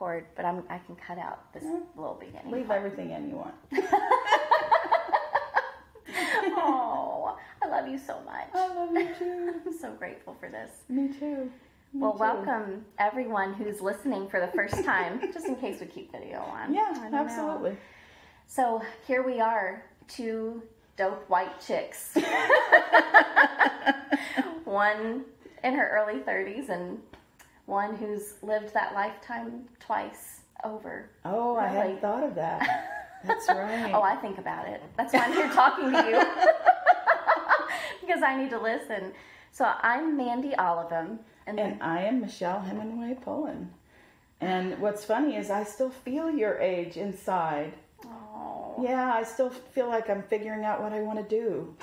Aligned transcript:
record, 0.00 0.26
but 0.36 0.44
I'm 0.44 0.62
I 0.70 0.78
can 0.78 0.96
cut 0.96 1.18
out 1.18 1.52
this 1.52 1.62
Yeah. 1.64 1.80
little 1.96 2.14
beginning. 2.14 2.52
Leave 2.52 2.66
part. 2.68 2.78
everything 2.78 3.10
in 3.10 3.28
you 3.28 3.36
want. 3.36 3.54
oh, 6.56 7.36
I 7.62 7.68
love 7.68 7.88
you 7.88 7.98
so 7.98 8.18
much. 8.24 8.48
I 8.54 8.74
love 8.74 8.92
you 8.92 9.08
too. 9.18 9.54
I'm 9.66 9.78
so 9.78 9.92
grateful 9.92 10.34
for 10.38 10.48
this. 10.48 10.70
Me 10.88 11.08
too. 11.08 11.50
Me 11.92 12.00
Well, 12.00 12.12
too. 12.12 12.18
welcome 12.18 12.84
everyone 12.98 13.54
who's 13.54 13.80
listening 13.80 14.28
for 14.28 14.40
the 14.40 14.48
first 14.48 14.84
time, 14.84 15.20
just 15.32 15.46
in 15.46 15.56
case 15.56 15.80
we 15.80 15.86
keep 15.86 16.12
video 16.12 16.38
on. 16.40 16.72
Yeah, 16.74 16.92
don't 16.94 17.10
know. 17.12 17.18
absolutely. 17.18 17.76
So 18.46 18.82
here 19.06 19.22
we 19.22 19.40
are, 19.40 19.84
two 20.06 20.62
dope 20.96 21.28
white 21.28 21.60
chicks. 21.60 22.14
one 24.64 25.24
in 25.64 25.74
her 25.74 25.88
early 25.90 26.20
30s 26.20 26.68
and 26.68 26.98
one 27.68 27.94
who's 27.96 28.34
lived 28.42 28.72
that 28.74 28.94
lifetime 28.94 29.64
twice 29.78 30.40
over. 30.64 31.10
Oh, 31.24 31.56
I 31.56 31.68
hadn't 31.68 32.00
thought 32.00 32.24
of 32.24 32.34
that. 32.34 32.94
That's 33.24 33.48
right. 33.48 33.92
Oh, 33.94 34.02
I 34.02 34.16
think 34.16 34.38
about 34.38 34.66
it. 34.68 34.82
That's 34.96 35.12
why 35.12 35.20
I'm 35.20 35.32
here 35.32 35.48
talking 35.50 35.92
to 35.92 36.04
you. 36.08 36.22
because 38.00 38.22
I 38.22 38.40
need 38.40 38.50
to 38.50 38.60
listen. 38.60 39.12
So 39.52 39.70
I'm 39.82 40.16
Mandy 40.16 40.54
Olivem. 40.58 41.18
And, 41.46 41.60
And 41.60 41.82
I 41.82 42.02
am 42.02 42.20
Michelle 42.20 42.60
Hemingway 42.60 43.18
Pullen. 43.22 43.70
And 44.40 44.78
what's 44.78 45.04
funny 45.04 45.36
is 45.36 45.50
I 45.50 45.64
still 45.64 45.90
feel 45.90 46.30
your 46.30 46.58
age 46.58 46.96
inside. 46.96 47.74
oh, 48.06 48.76
Yeah, 48.80 49.12
I 49.12 49.24
still 49.24 49.50
feel 49.50 49.88
like 49.88 50.08
I'm 50.08 50.22
figuring 50.22 50.64
out 50.64 50.80
what 50.80 50.92
I 50.92 51.00
want 51.00 51.18
to 51.18 51.28
do. 51.28 51.74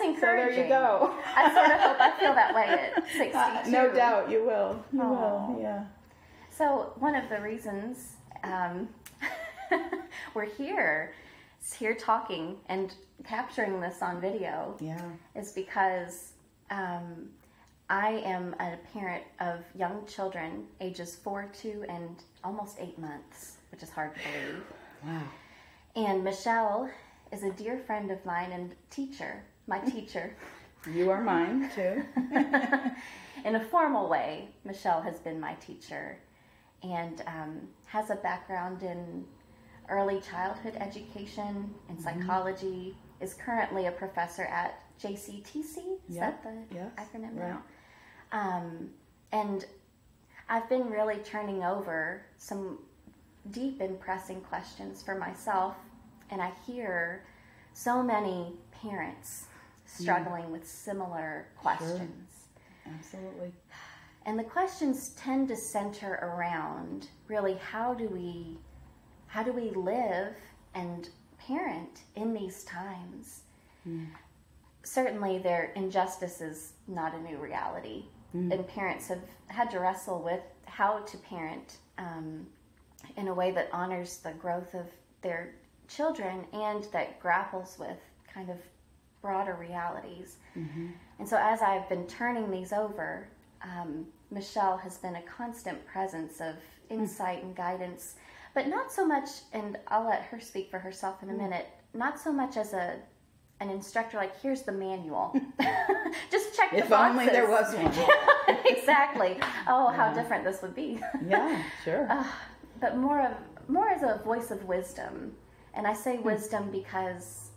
that's 0.00 0.20
So 0.20 0.26
there 0.26 0.50
you 0.50 0.68
go. 0.68 1.14
I 1.36 1.52
sort 1.54 1.70
of 1.72 1.80
hope 1.80 2.00
I 2.00 2.18
feel 2.18 2.34
that 2.34 2.54
way 2.54 2.92
at 2.96 3.04
62. 3.16 3.36
Uh, 3.36 3.62
no 3.68 3.92
doubt 3.92 4.30
you 4.30 4.44
will. 4.44 4.82
You 4.92 5.02
Aw. 5.02 5.46
will. 5.52 5.60
Yeah. 5.60 5.84
So 6.50 6.92
one 6.98 7.14
of 7.14 7.28
the 7.28 7.40
reasons 7.40 8.16
um, 8.44 8.88
we're 10.34 10.44
here, 10.46 11.14
here 11.78 11.94
talking 11.94 12.56
and 12.68 12.94
capturing 13.24 13.80
this 13.80 14.02
on 14.02 14.20
video, 14.20 14.76
Yeah. 14.80 15.00
is 15.34 15.52
because 15.52 16.32
um, 16.70 17.28
I 17.88 18.22
am 18.24 18.54
a 18.60 18.76
parent 18.92 19.24
of 19.40 19.60
young 19.74 20.06
children, 20.06 20.64
ages 20.80 21.16
four, 21.16 21.50
two, 21.52 21.84
and 21.88 22.16
almost 22.44 22.76
eight 22.80 22.98
months, 22.98 23.56
which 23.70 23.82
is 23.82 23.90
hard 23.90 24.14
to 24.14 24.20
believe. 24.20 24.62
Wow. 25.04 25.22
And 25.96 26.24
Michelle 26.24 26.88
is 27.32 27.42
a 27.42 27.50
dear 27.52 27.78
friend 27.78 28.10
of 28.10 28.24
mine 28.24 28.52
and 28.52 28.74
teacher, 28.90 29.42
my 29.70 29.78
teacher. 29.78 30.36
You 30.92 31.10
are 31.10 31.22
mine 31.22 31.70
too. 31.74 32.02
in 33.44 33.54
a 33.54 33.64
formal 33.70 34.08
way, 34.08 34.48
Michelle 34.64 35.00
has 35.00 35.18
been 35.20 35.38
my 35.38 35.54
teacher 35.54 36.18
and 36.82 37.22
um, 37.26 37.60
has 37.86 38.10
a 38.10 38.16
background 38.16 38.82
in 38.82 39.24
early 39.88 40.20
childhood 40.20 40.74
education 40.76 41.72
and 41.88 41.98
Mm-hmm. 41.98 42.20
psychology, 42.20 42.96
is 43.20 43.34
currently 43.34 43.86
a 43.86 43.92
professor 43.92 44.44
at 44.44 44.82
JCTC. 45.02 45.76
Is 46.08 46.16
that 46.16 46.42
the 46.42 46.54
yes, 46.74 46.90
acronym 46.96 47.36
right. 47.38 47.50
now? 47.50 47.62
Um, 48.32 48.90
and 49.32 49.66
I've 50.48 50.68
been 50.68 50.88
really 50.88 51.18
turning 51.18 51.62
over 51.62 52.22
some 52.38 52.78
deep 53.50 53.80
and 53.80 54.00
pressing 54.00 54.40
questions 54.40 55.02
for 55.02 55.14
myself, 55.14 55.76
and 56.30 56.40
I 56.40 56.52
hear 56.66 57.24
so 57.74 58.02
many 58.02 58.54
parents 58.72 59.44
struggling 59.98 60.50
with 60.50 60.66
similar 60.68 61.48
questions. 61.56 62.48
Absolutely. 62.86 63.52
And 64.26 64.38
the 64.38 64.44
questions 64.44 65.10
tend 65.10 65.48
to 65.48 65.56
center 65.56 66.14
around 66.22 67.08
really 67.28 67.54
how 67.54 67.94
do 67.94 68.08
we 68.08 68.58
how 69.26 69.42
do 69.42 69.52
we 69.52 69.70
live 69.70 70.34
and 70.74 71.08
parent 71.38 72.02
in 72.16 72.34
these 72.34 72.64
times? 72.64 73.42
Certainly 74.82 75.38
their 75.38 75.72
injustice 75.76 76.40
is 76.40 76.72
not 76.88 77.14
a 77.14 77.20
new 77.20 77.38
reality. 77.38 78.04
And 78.52 78.68
parents 78.68 79.08
have 79.08 79.22
had 79.46 79.70
to 79.70 79.80
wrestle 79.80 80.20
with 80.22 80.40
how 80.66 81.00
to 81.00 81.16
parent 81.18 81.78
um, 81.98 82.46
in 83.16 83.28
a 83.28 83.34
way 83.34 83.50
that 83.52 83.68
honors 83.72 84.18
the 84.18 84.32
growth 84.32 84.74
of 84.74 84.86
their 85.22 85.54
children 85.88 86.44
and 86.52 86.84
that 86.92 87.20
grapples 87.20 87.76
with 87.78 87.98
kind 88.32 88.50
of 88.50 88.56
broader 89.22 89.56
realities. 89.58 90.36
Mm-hmm. 90.56 90.88
And 91.18 91.28
so, 91.28 91.38
as 91.40 91.62
I've 91.62 91.88
been 91.88 92.06
turning 92.06 92.50
these 92.50 92.72
over, 92.72 93.28
um, 93.62 94.06
Michelle 94.30 94.76
has 94.78 94.98
been 94.98 95.16
a 95.16 95.22
constant 95.22 95.84
presence 95.86 96.40
of 96.40 96.54
hmm. 96.88 97.00
insight 97.00 97.42
and 97.42 97.54
guidance, 97.54 98.14
but 98.54 98.68
not 98.68 98.92
so 98.92 99.06
much, 99.06 99.28
and 99.52 99.78
I'll 99.88 100.06
let 100.06 100.22
her 100.22 100.40
speak 100.40 100.70
for 100.70 100.78
herself 100.78 101.22
in 101.22 101.30
a 101.30 101.32
hmm. 101.32 101.42
minute, 101.42 101.66
not 101.94 102.18
so 102.18 102.32
much 102.32 102.56
as 102.56 102.72
a 102.72 102.96
an 103.60 103.68
instructor 103.68 104.16
like 104.16 104.40
here's 104.40 104.62
the 104.62 104.72
manual. 104.72 105.38
Just 106.30 106.56
check 106.56 106.70
the 106.70 106.78
If 106.78 106.92
only 106.92 107.26
there 107.26 107.48
was 107.48 107.74
one. 107.74 107.92
exactly. 108.64 109.36
Oh 109.68 109.88
how 109.88 110.12
different 110.14 110.44
this 110.44 110.62
would 110.62 110.74
be. 110.74 110.98
Yeah, 111.26 111.62
sure. 111.84 112.06
Ah, 112.10 112.40
but 112.80 112.96
more 112.96 113.20
of 113.20 113.32
more 113.68 113.90
as 113.90 114.02
a 114.02 114.22
voice 114.24 114.50
of 114.50 114.64
wisdom. 114.64 115.32
And 115.74 115.86
i 115.86 115.92
say 115.92 116.16
hmm. 116.16 116.24
wisdom 116.24 116.70
because 116.70 117.50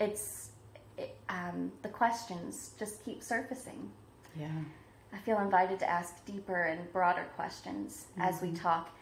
it's 0.00 0.50
it, 0.98 1.16
um, 1.28 1.72
the 1.82 1.88
questions 1.88 2.70
just 2.78 3.04
keep 3.04 3.22
surfacing. 3.22 3.90
Yeah. 4.38 4.48
i 5.14 5.18
feel 5.18 5.38
invited 5.38 5.78
to 5.78 5.88
ask 5.88 6.22
deeper 6.26 6.64
and 6.64 6.92
broader 6.92 7.26
questions 7.36 8.06
as 8.18 8.42
we 8.42 8.48
mm-hmm. 8.48 8.56
talk. 8.56 8.96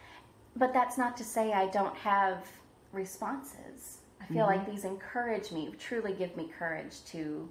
But 0.55 0.73
that's 0.73 0.97
not 0.97 1.17
to 1.17 1.23
say 1.23 1.51
i 1.51 1.67
don't 1.67 1.95
have 1.97 2.45
responses. 2.93 3.99
I 4.21 4.25
feel 4.25 4.45
mm-hmm. 4.45 4.57
like 4.57 4.71
these 4.71 4.85
encourage 4.85 5.51
me 5.51 5.73
truly 5.77 6.13
give 6.13 6.35
me 6.37 6.49
courage 6.57 7.03
to 7.11 7.49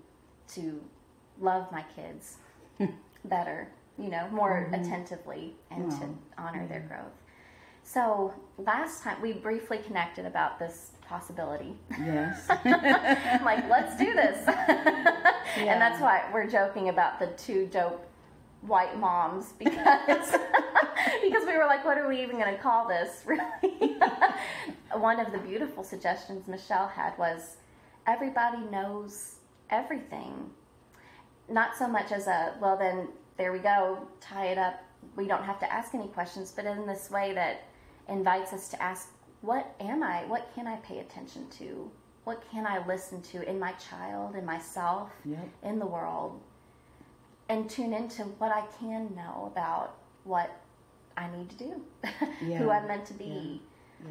to 0.55 0.81
love 1.41 1.71
my 1.73 1.85
kids 1.97 2.37
better 3.25 3.69
you 3.99 4.09
know 4.09 4.29
more 4.31 4.67
mm-hmm. 4.67 4.75
attentively 4.75 5.55
and 5.71 5.91
to 5.91 6.09
honor 6.39 6.67
their 6.67 6.81
growth. 6.81 7.13
So 7.85 8.33
last 8.57 9.03
time 9.03 9.21
we 9.21 9.33
briefly 9.35 9.79
connected 9.79 10.25
about 10.25 10.59
this 10.59 10.93
possibility 11.09 11.75
Yes. 11.91 12.47
I'm 12.65 13.45
like, 13.45 13.69
let's 13.69 13.97
do 13.97 14.13
this. 14.15 14.49
And 15.57 15.81
that's 15.81 16.01
why 16.01 16.25
we're 16.33 16.49
joking 16.49 16.89
about 16.89 17.21
the 17.21 17.29
two 17.29 17.67
dope 17.67 18.05
white 18.63 18.99
moms 18.99 19.53
because 19.59 20.33
because 21.23 21.47
we 21.47 21.57
were 21.57 21.67
like, 21.67 21.85
what 21.85 21.97
are 21.99 22.09
we 22.09 22.21
even 22.23 22.39
going 22.39 22.55
to 22.55 22.61
call 22.61 22.89
this? 22.89 23.23
Really, 23.25 23.97
one 24.95 25.21
of 25.21 25.33
the 25.33 25.39
beautiful 25.39 25.85
suggestions 25.85 26.49
Michelle 26.49 26.89
had 26.89 27.17
was 27.19 27.57
everybody 28.07 28.59
knows 28.71 29.37
everything. 29.71 30.51
Not 31.49 31.77
so 31.77 31.87
much 31.87 32.11
as 32.11 32.27
a 32.27 32.55
well, 32.61 32.77
then 32.77 33.09
there 33.37 33.53
we 33.53 33.59
go, 33.59 34.09
tie 34.21 34.47
it 34.47 34.59
up. 34.59 34.83
We 35.17 35.29
don't 35.29 35.45
have 35.45 35.61
to 35.61 35.73
ask 35.73 35.95
any 35.95 36.09
questions, 36.09 36.51
but 36.55 36.65
in 36.65 36.87
this 36.87 37.11
way 37.11 37.33
that 37.35 37.65
invites 38.09 38.53
us 38.53 38.69
to 38.71 38.83
ask, 38.83 39.11
what 39.45 39.75
am 39.81 40.03
I? 40.03 40.25
What 40.25 40.51
can 40.55 40.67
I 40.67 40.77
pay 40.77 41.01
attention 41.01 41.47
to? 41.59 41.91
What 42.25 42.43
can 42.51 42.67
I 42.67 42.85
listen 42.87 43.21
to 43.23 43.49
in 43.49 43.59
my 43.59 43.73
child, 43.73 44.35
in 44.37 44.45
myself, 44.47 45.11
Yep. 45.25 45.49
in 45.63 45.79
the 45.79 45.87
world? 45.87 46.41
And 47.51 47.69
tune 47.69 47.93
into 47.93 48.23
what 48.23 48.51
I 48.51 48.63
can 48.81 49.15
know 49.15 49.51
about 49.53 49.97
what 50.25 50.51
I 51.17 51.29
need 51.37 51.51
to 51.51 51.57
do, 51.57 51.83
who 52.41 52.71
I'm 52.71 52.89
meant 52.89 53.05
to 53.07 53.15
be. 53.15 53.61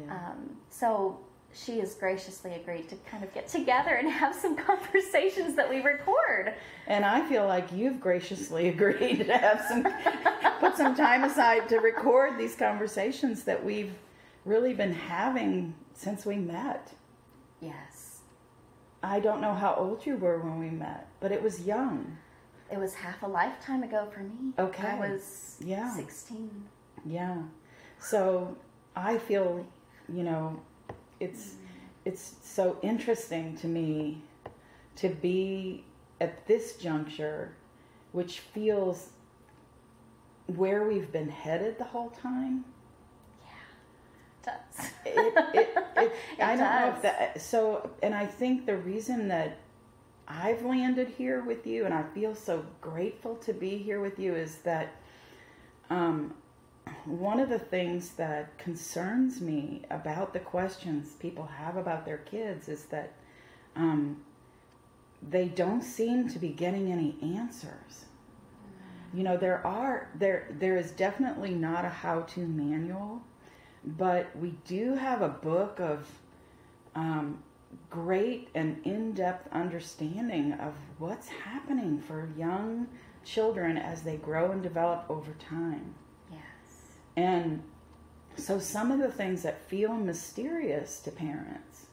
Yeah. 0.06 0.14
Um, 0.14 0.56
so 0.70 1.18
she 1.52 1.80
has 1.80 1.94
graciously 1.94 2.54
agreed 2.54 2.88
to 2.88 2.96
kind 3.10 3.24
of 3.24 3.34
get 3.34 3.48
together 3.48 3.94
and 3.94 4.08
have 4.22 4.34
some 4.34 4.56
conversations 4.56 5.56
that 5.56 5.68
we 5.68 5.80
record. 5.80 6.54
And 6.86 7.04
I 7.04 7.28
feel 7.28 7.46
like 7.46 7.72
you've 7.72 8.00
graciously 8.00 8.68
agreed 8.74 9.18
to 9.26 9.36
have 9.36 9.64
some, 9.68 9.82
put 10.60 10.76
some 10.76 10.94
time 10.94 11.24
aside 11.24 11.68
to 11.70 11.78
record 11.78 12.38
these 12.38 12.54
conversations 12.54 13.42
that 13.44 13.62
we've 13.64 13.92
really 14.44 14.74
been 14.74 14.92
having 14.92 15.74
since 15.94 16.26
we 16.26 16.36
met. 16.36 16.92
Yes. 17.60 18.18
I 19.02 19.20
don't 19.20 19.40
know 19.40 19.54
how 19.54 19.74
old 19.74 20.06
you 20.06 20.16
were 20.16 20.38
when 20.38 20.58
we 20.58 20.70
met, 20.70 21.08
but 21.20 21.30
it 21.32 21.42
was 21.42 21.62
young. 21.62 22.16
It 22.70 22.78
was 22.78 22.94
half 22.94 23.22
a 23.22 23.26
lifetime 23.26 23.82
ago 23.82 24.08
for 24.12 24.20
me. 24.20 24.52
Okay. 24.58 24.88
I 24.88 24.98
was 24.98 25.56
Yeah. 25.60 25.90
16. 25.94 26.68
Yeah. 27.04 27.42
So 27.98 28.56
I 28.96 29.18
feel, 29.18 29.66
you 30.08 30.22
know, 30.22 30.60
it's 31.20 31.50
mm. 31.50 31.56
it's 32.04 32.34
so 32.42 32.78
interesting 32.82 33.56
to 33.58 33.66
me 33.66 34.22
to 34.96 35.08
be 35.08 35.84
at 36.20 36.46
this 36.46 36.76
juncture, 36.76 37.54
which 38.12 38.40
feels 38.40 39.10
where 40.46 40.86
we've 40.86 41.10
been 41.10 41.28
headed 41.28 41.78
the 41.78 41.84
whole 41.84 42.10
time. 42.10 42.64
It 44.46 44.50
does. 44.76 44.90
It, 45.04 45.34
it, 45.54 45.70
it, 45.96 46.12
I 46.40 46.54
It 46.54 46.56
don't 46.56 46.76
know 46.76 46.94
if 46.96 47.02
that. 47.02 47.40
So, 47.40 47.90
and 48.02 48.14
I 48.14 48.26
think 48.26 48.66
the 48.66 48.76
reason 48.76 49.28
that 49.28 49.58
I've 50.28 50.64
landed 50.64 51.08
here 51.08 51.42
with 51.42 51.66
you, 51.66 51.84
and 51.84 51.94
I 51.94 52.02
feel 52.14 52.34
so 52.34 52.64
grateful 52.80 53.36
to 53.36 53.52
be 53.52 53.78
here 53.78 54.00
with 54.00 54.18
you, 54.18 54.34
is 54.34 54.56
that 54.58 54.96
um, 55.90 56.34
one 57.04 57.40
of 57.40 57.48
the 57.48 57.58
things 57.58 58.10
that 58.12 58.56
concerns 58.58 59.40
me 59.40 59.82
about 59.90 60.32
the 60.32 60.40
questions 60.40 61.12
people 61.14 61.46
have 61.46 61.76
about 61.76 62.04
their 62.06 62.18
kids 62.18 62.68
is 62.68 62.84
that 62.86 63.12
um, 63.76 64.22
they 65.22 65.46
don't 65.46 65.82
seem 65.82 66.28
to 66.28 66.38
be 66.38 66.48
getting 66.48 66.90
any 66.92 67.16
answers. 67.22 68.06
You 69.12 69.22
know, 69.22 69.36
there 69.36 69.64
are 69.66 70.08
there 70.16 70.48
there 70.58 70.76
is 70.76 70.90
definitely 70.90 71.50
not 71.54 71.84
a 71.84 71.88
how-to 71.88 72.40
manual, 72.40 73.22
but 73.84 74.34
we 74.36 74.54
do 74.64 74.94
have 74.94 75.22
a 75.22 75.28
book 75.28 75.78
of 75.80 76.08
um, 76.94 77.42
great 77.90 78.48
and 78.54 78.80
in-depth 78.84 79.52
understanding 79.52 80.52
of 80.54 80.74
what's 80.98 81.28
happening 81.28 82.00
for 82.00 82.28
young 82.36 82.86
children 83.24 83.76
as 83.76 84.02
they 84.02 84.16
grow 84.16 84.52
and 84.52 84.62
develop 84.62 85.04
over 85.08 85.32
time. 85.32 85.94
Yes. 86.30 86.40
And 87.16 87.62
so 88.36 88.58
some 88.58 88.90
of 88.90 88.98
the 88.98 89.10
things 89.10 89.42
that 89.42 89.68
feel 89.68 89.94
mysterious 89.94 91.00
to 91.00 91.10
parents, 91.10 91.86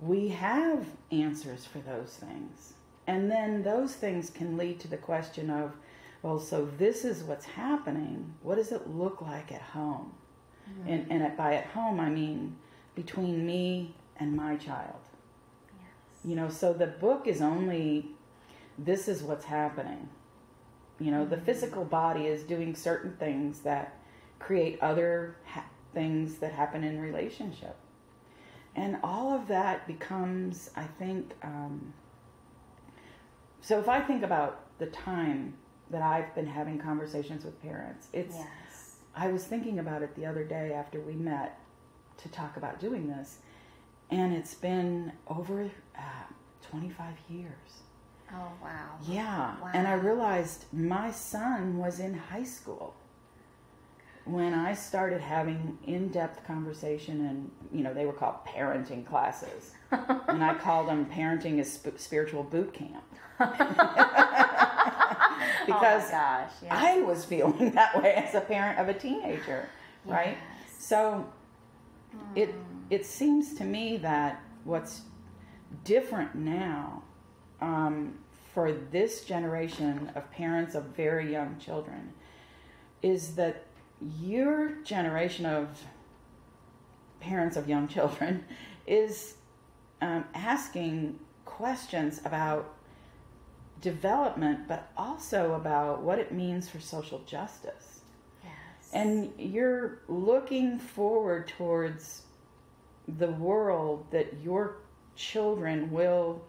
we 0.00 0.28
have 0.28 0.86
answers 1.10 1.64
for 1.64 1.78
those 1.78 2.16
things. 2.16 2.74
And 3.06 3.30
then 3.30 3.62
those 3.62 3.94
things 3.94 4.30
can 4.30 4.56
lead 4.56 4.80
to 4.80 4.88
the 4.88 4.96
question 4.96 5.50
of, 5.50 5.76
well, 6.22 6.38
so 6.38 6.64
this 6.78 7.04
is 7.04 7.22
what's 7.22 7.44
happening. 7.44 8.34
What 8.42 8.56
does 8.56 8.72
it 8.72 8.88
look 8.88 9.20
like 9.20 9.52
at 9.52 9.60
home? 9.60 10.12
Mm-hmm. 10.68 10.88
And, 10.88 11.06
and 11.10 11.22
at, 11.22 11.36
by 11.36 11.54
at 11.54 11.66
home, 11.66 12.00
I 12.00 12.08
mean 12.08 12.56
between 12.94 13.44
me 13.44 13.94
and 14.18 14.34
my 14.34 14.56
child. 14.56 15.00
Yes. 15.76 16.24
You 16.24 16.36
know, 16.36 16.48
so 16.48 16.72
the 16.72 16.86
book 16.86 17.26
is 17.26 17.42
only 17.42 18.10
this 18.78 19.08
is 19.08 19.22
what's 19.22 19.44
happening. 19.44 20.08
You 21.00 21.10
know, 21.10 21.24
the 21.24 21.36
physical 21.36 21.84
body 21.84 22.26
is 22.26 22.42
doing 22.44 22.74
certain 22.74 23.16
things 23.16 23.60
that 23.60 23.98
create 24.38 24.78
other 24.80 25.36
ha- 25.44 25.64
things 25.92 26.36
that 26.38 26.52
happen 26.52 26.84
in 26.84 27.00
relationship. 27.00 27.76
And 28.76 28.96
all 29.02 29.32
of 29.32 29.48
that 29.48 29.86
becomes, 29.86 30.70
I 30.76 30.84
think, 30.84 31.32
um, 31.42 31.92
so 33.60 33.78
if 33.78 33.88
I 33.88 34.00
think 34.00 34.22
about 34.22 34.60
the 34.78 34.86
time 34.86 35.54
that 35.90 36.02
I've 36.02 36.34
been 36.34 36.46
having 36.46 36.78
conversations 36.78 37.44
with 37.44 37.60
parents, 37.62 38.08
it's, 38.12 38.34
Yes. 38.36 38.46
I 39.16 39.28
was 39.28 39.44
thinking 39.44 39.78
about 39.78 40.02
it 40.02 40.14
the 40.16 40.26
other 40.26 40.44
day 40.44 40.72
after 40.72 41.00
we 41.00 41.14
met 41.14 41.58
to 42.18 42.28
talk 42.28 42.56
about 42.56 42.80
doing 42.80 43.08
this, 43.08 43.38
and 44.10 44.32
it's 44.32 44.54
been 44.54 45.12
over 45.28 45.70
uh, 45.96 46.00
25 46.70 47.14
years. 47.28 47.52
Oh 48.32 48.50
wow. 48.62 48.96
Yeah. 49.06 49.54
And 49.74 49.86
I 49.86 49.94
realized 49.94 50.64
my 50.72 51.10
son 51.10 51.78
was 51.78 52.00
in 52.00 52.14
high 52.14 52.44
school 52.44 52.94
when 54.24 54.54
I 54.54 54.74
started 54.74 55.20
having 55.20 55.78
in 55.86 56.08
depth 56.08 56.46
conversation, 56.46 57.26
and, 57.26 57.50
you 57.72 57.84
know, 57.84 57.92
they 57.92 58.06
were 58.06 58.12
called 58.12 58.36
parenting 58.46 59.04
classes. 59.06 59.72
and 59.90 60.42
I 60.42 60.54
called 60.54 60.88
them 60.88 61.06
parenting 61.06 61.58
is 61.58 61.70
sp- 61.76 61.98
spiritual 61.98 62.42
boot 62.42 62.72
camp. 62.72 63.04
because 65.66 66.08
oh 66.08 66.10
gosh. 66.10 66.50
Yes. 66.62 66.72
I 66.72 67.00
was 67.00 67.24
feeling 67.24 67.70
that 67.74 68.00
way 68.00 68.12
as 68.14 68.34
a 68.34 68.40
parent 68.40 68.78
of 68.78 68.88
a 68.88 68.94
teenager, 68.94 69.68
right? 70.04 70.36
Yes. 70.36 70.74
So 70.78 71.26
it 72.34 72.54
it 72.90 73.06
seems 73.06 73.54
to 73.54 73.64
me 73.64 73.96
that 73.98 74.42
what's 74.64 75.02
different 75.84 76.34
now 76.34 77.02
um, 77.60 78.14
for 78.52 78.72
this 78.72 79.24
generation 79.24 80.12
of 80.14 80.30
parents 80.30 80.74
of 80.74 80.84
very 80.96 81.32
young 81.32 81.58
children 81.58 82.12
is 83.02 83.34
that 83.34 83.64
your 84.20 84.76
generation 84.84 85.46
of 85.46 85.68
parents 87.20 87.56
of 87.56 87.68
young 87.68 87.88
children 87.96 88.44
is 88.86 89.34
um, 90.00 90.24
asking 90.34 91.18
questions 91.44 92.20
about 92.24 92.73
development, 93.84 94.66
but 94.66 94.90
also 94.96 95.54
about 95.54 96.02
what 96.02 96.18
it 96.18 96.32
means 96.32 96.68
for 96.68 96.80
social 96.80 97.18
justice. 97.26 98.00
Yes. 98.42 98.52
And 98.94 99.30
you're 99.38 100.00
looking 100.08 100.78
forward 100.78 101.46
towards 101.46 102.22
the 103.18 103.30
world 103.30 104.06
that 104.10 104.40
your 104.42 104.78
children 105.16 105.90
will 105.90 106.42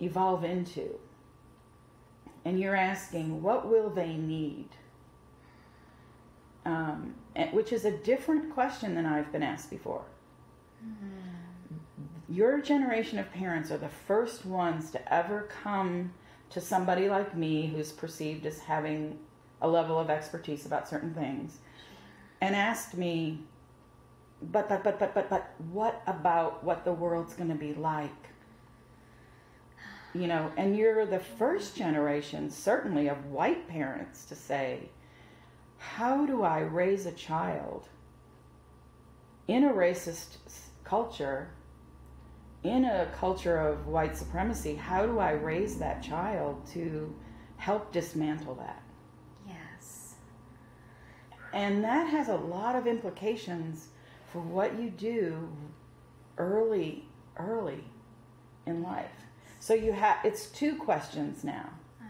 evolve 0.00 0.44
into. 0.44 0.98
And 2.46 2.58
you're 2.58 2.76
asking, 2.76 3.42
what 3.42 3.68
will 3.68 3.90
they 3.90 4.14
need? 4.14 4.68
Um, 6.64 7.14
which 7.52 7.72
is 7.72 7.84
a 7.84 7.92
different 7.98 8.54
question 8.54 8.94
than 8.94 9.04
I've 9.04 9.30
been 9.30 9.42
asked 9.42 9.68
before. 9.68 10.04
Your 12.28 12.60
generation 12.60 13.18
of 13.18 13.32
parents 13.32 13.70
are 13.70 13.78
the 13.78 13.88
first 13.88 14.44
ones 14.44 14.90
to 14.90 15.12
ever 15.12 15.48
come 15.62 16.12
to 16.50 16.60
somebody 16.60 17.08
like 17.08 17.34
me 17.36 17.66
who's 17.66 17.90
perceived 17.90 18.44
as 18.44 18.58
having 18.58 19.18
a 19.60 19.68
level 19.68 19.98
of 19.98 20.10
expertise 20.10 20.66
about 20.66 20.88
certain 20.88 21.14
things 21.14 21.58
and 22.40 22.54
asked 22.54 22.96
me, 22.96 23.40
but, 24.40 24.68
but, 24.68 24.84
but, 24.84 24.98
but, 24.98 25.14
but, 25.14 25.30
but, 25.30 25.54
what 25.72 26.02
about 26.06 26.62
what 26.62 26.84
the 26.84 26.92
world's 26.92 27.34
going 27.34 27.48
to 27.48 27.56
be 27.56 27.74
like? 27.74 28.10
You 30.14 30.26
know, 30.26 30.52
and 30.56 30.76
you're 30.76 31.06
the 31.06 31.18
first 31.18 31.76
generation, 31.76 32.50
certainly, 32.50 33.08
of 33.08 33.26
white 33.26 33.68
parents 33.68 34.24
to 34.26 34.34
say, 34.34 34.90
how 35.78 36.26
do 36.26 36.42
I 36.42 36.60
raise 36.60 37.06
a 37.06 37.12
child 37.12 37.88
in 39.48 39.64
a 39.64 39.72
racist 39.72 40.36
culture, 40.84 41.48
in 42.68 42.84
a 42.84 43.08
culture 43.18 43.58
of 43.58 43.86
white 43.86 44.16
supremacy? 44.16 44.74
How 44.74 45.06
do 45.06 45.18
I 45.18 45.32
raise 45.32 45.78
that 45.78 46.02
child 46.02 46.66
to 46.72 47.14
help 47.56 47.92
dismantle 47.92 48.54
that? 48.56 48.82
yes. 49.46 50.14
And 51.52 51.82
that 51.84 52.08
has 52.08 52.28
a 52.28 52.36
lot 52.36 52.76
of 52.76 52.86
implications 52.86 53.88
for 54.32 54.40
what 54.40 54.78
you 54.78 54.90
do 54.90 55.48
early, 56.36 57.04
early 57.36 57.84
in 58.66 58.82
life. 58.82 59.10
So 59.60 59.74
you 59.74 59.92
have 59.92 60.18
it's 60.24 60.46
two 60.46 60.76
questions 60.76 61.44
now. 61.44 61.70
Ah. 62.00 62.06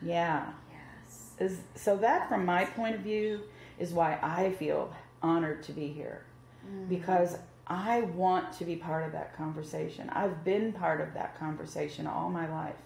Yeah. 0.00 0.46
Yes. 0.70 1.30
Is 1.38 1.60
so 1.74 1.96
that 1.96 2.28
from 2.28 2.44
my 2.44 2.64
point 2.64 2.94
of 2.94 3.00
view 3.00 3.40
is 3.78 3.92
why 3.92 4.18
I 4.22 4.52
feel 4.52 4.94
honored 5.22 5.62
to 5.64 5.72
be 5.72 5.88
here. 5.88 6.24
Mm. 6.66 6.88
Because 6.88 7.36
I 7.72 8.02
want 8.02 8.52
to 8.58 8.66
be 8.66 8.76
part 8.76 9.02
of 9.06 9.12
that 9.12 9.34
conversation. 9.34 10.10
I've 10.10 10.44
been 10.44 10.74
part 10.74 11.00
of 11.00 11.14
that 11.14 11.38
conversation 11.38 12.06
all 12.06 12.28
my 12.28 12.46
life. 12.50 12.76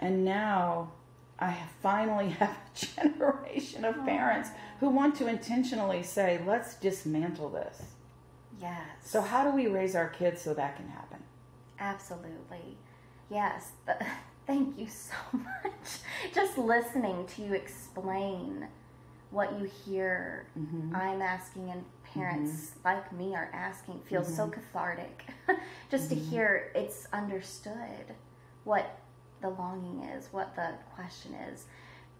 And 0.00 0.24
now 0.24 0.90
I 1.38 1.56
finally 1.80 2.30
have 2.40 2.50
a 2.50 3.02
generation 3.02 3.84
of 3.84 3.94
parents 4.04 4.48
who 4.80 4.88
want 4.88 5.14
to 5.16 5.28
intentionally 5.28 6.02
say, 6.02 6.40
let's 6.44 6.74
dismantle 6.74 7.50
this. 7.50 7.80
Yes. 8.60 8.80
So, 9.04 9.20
how 9.20 9.48
do 9.48 9.54
we 9.56 9.68
raise 9.68 9.94
our 9.94 10.08
kids 10.08 10.42
so 10.42 10.52
that 10.54 10.76
can 10.76 10.88
happen? 10.88 11.18
Absolutely. 11.78 12.76
Yes. 13.30 13.70
Thank 14.48 14.78
you 14.78 14.88
so 14.88 15.14
much. 15.32 16.00
Just 16.34 16.58
listening 16.58 17.26
to 17.36 17.42
you 17.42 17.54
explain 17.54 18.66
what 19.30 19.58
you 19.60 19.70
hear 19.84 20.46
Mm-hmm. 20.58 20.94
I'm 20.94 21.22
asking 21.22 21.70
and 21.70 21.84
parents 22.14 22.72
like 22.84 23.12
me 23.12 23.34
are 23.34 23.50
asking 23.52 24.00
feels 24.00 24.34
so 24.34 24.44
Mm-hmm. 24.46 24.60
cathartic. 24.60 25.24
Just 25.90 26.08
to 26.10 26.14
hear 26.14 26.70
it's 26.74 27.06
understood 27.12 28.14
what 28.64 28.98
the 29.40 29.48
longing 29.50 30.04
is, 30.04 30.28
what 30.32 30.54
the 30.54 30.70
question 30.94 31.34
is. 31.52 31.64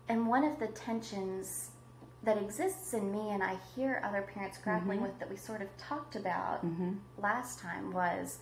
And 0.08 0.26
one 0.26 0.44
of 0.44 0.58
the 0.58 0.66
tensions 0.68 1.70
that 2.24 2.36
exists 2.38 2.94
in 2.94 3.10
me 3.12 3.30
and 3.30 3.42
I 3.42 3.56
hear 3.74 4.02
other 4.04 4.22
parents 4.22 4.58
grappling 4.58 4.98
Mm-hmm. 4.98 5.06
with 5.06 5.18
that 5.18 5.30
we 5.30 5.36
sort 5.36 5.62
of 5.62 5.68
talked 5.76 6.16
about 6.16 6.64
last 7.18 7.58
time 7.60 7.92
was 7.92 8.38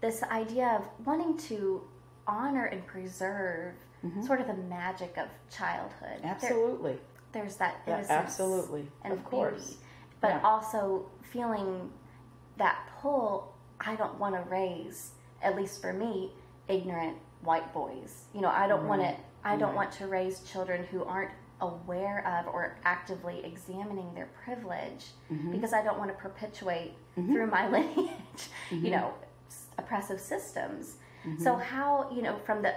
this 0.00 0.22
idea 0.24 0.68
of 0.78 1.06
wanting 1.06 1.36
to 1.48 1.82
honor 2.26 2.64
and 2.66 2.86
preserve 2.86 3.74
sort 4.26 4.38
of 4.40 4.46
the 4.46 4.54
magic 4.54 5.16
of 5.16 5.28
childhood. 5.50 6.20
There- 6.22 6.30
Absolutely. 6.32 6.98
there's 7.32 7.56
that 7.56 7.80
Yeah, 7.86 8.04
absolutely. 8.08 8.86
and 9.02 9.12
Of 9.14 9.24
course. 9.24 9.76
But 10.24 10.30
Yeah. 10.30 10.40
also 10.42 11.06
feeling 11.20 11.90
that 12.56 12.78
pull. 13.00 13.52
I 13.80 13.96
don't 13.96 14.18
want 14.18 14.34
to 14.36 14.42
raise, 14.50 15.12
at 15.42 15.56
least 15.56 15.82
for 15.82 15.92
me, 15.92 16.32
ignorant 16.68 17.16
white 17.42 17.72
boys. 17.74 18.24
You 18.32 18.40
know, 18.40 18.48
I 18.48 18.66
don't 18.66 18.86
want 18.88 19.02
to. 19.02 19.14
I 19.46 19.56
don't 19.56 19.68
Right. 19.70 19.76
want 19.76 19.92
to 20.00 20.06
raise 20.06 20.40
children 20.44 20.84
who 20.90 21.04
aren't 21.04 21.32
aware 21.60 22.18
of 22.26 22.46
or 22.52 22.78
actively 22.84 23.44
examining 23.44 24.14
their 24.14 24.28
privilege 24.44 25.12
Mm-hmm. 25.30 25.52
because 25.52 25.72
I 25.74 25.82
don't 25.82 25.98
want 25.98 26.10
to 26.10 26.16
perpetuate 26.16 26.92
through 27.14 27.46
my 27.48 27.68
lineage, 27.74 28.42
you 28.70 28.90
know, 28.90 29.12
oppressive 29.76 30.20
systems. 30.20 30.96
Mm-hmm. 31.26 31.42
So 31.42 31.56
how, 31.56 32.08
you 32.14 32.22
know, 32.22 32.36
from 32.46 32.62
the 32.62 32.74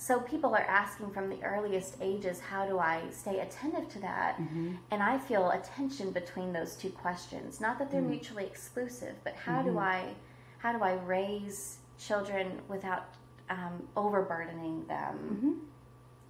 so 0.00 0.20
people 0.20 0.54
are 0.54 0.62
asking 0.80 1.10
from 1.10 1.28
the 1.28 1.42
earliest 1.42 1.96
ages, 2.00 2.38
how 2.38 2.64
do 2.66 2.78
I 2.78 3.02
stay 3.10 3.40
attentive 3.40 3.88
to 3.94 3.98
that? 4.02 4.36
Mm-hmm. 4.40 4.74
And 4.92 5.02
I 5.02 5.18
feel 5.18 5.50
a 5.50 5.58
tension 5.58 6.12
between 6.12 6.52
those 6.52 6.76
two 6.76 6.90
questions. 6.90 7.60
Not 7.60 7.78
that 7.80 7.90
they're 7.90 8.00
Mm. 8.00 8.10
mutually 8.10 8.44
exclusive, 8.46 9.16
but 9.24 9.34
how 9.34 9.58
Mm-hmm. 9.60 9.70
do 9.72 9.78
I 9.80 10.14
how 10.58 10.72
do 10.72 10.82
I 10.84 10.94
raise 11.16 11.78
children 11.98 12.46
without 12.68 13.04
um, 13.50 13.88
overburdening 13.96 14.86
them? 14.86 15.14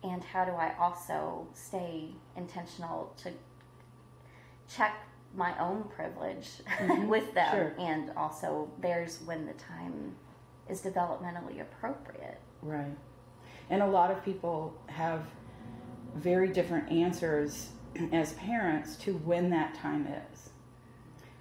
Mm-hmm. 0.03 0.11
And 0.11 0.25
how 0.25 0.45
do 0.47 0.53
I 0.53 0.75
also 0.79 1.47
stay 1.53 2.15
intentional 2.37 3.13
to 3.23 3.33
check 4.75 4.95
my 5.35 5.53
own 5.59 5.85
privilege 5.95 6.49
with 7.07 7.35
them 7.35 7.55
Mm-hmm. 7.55 7.77
Sure. 7.77 7.87
and 7.87 8.11
also 8.17 8.71
theirs 8.81 9.21
when 9.27 9.45
the 9.47 9.53
time 9.55 10.15
is 10.71 10.81
developmentally 10.81 11.61
appropriate? 11.61 12.41
Right. 12.63 12.97
And 13.71 13.83
a 13.83 13.87
lot 13.87 14.11
of 14.11 14.25
people 14.25 14.75
have 14.87 15.23
very 16.15 16.49
different 16.49 16.91
answers 16.91 17.69
as 18.13 18.33
parents 18.35 18.97
to 18.97 19.15
when 19.19 19.51
that 19.51 19.75
time 19.75 20.07
is. 20.07 20.51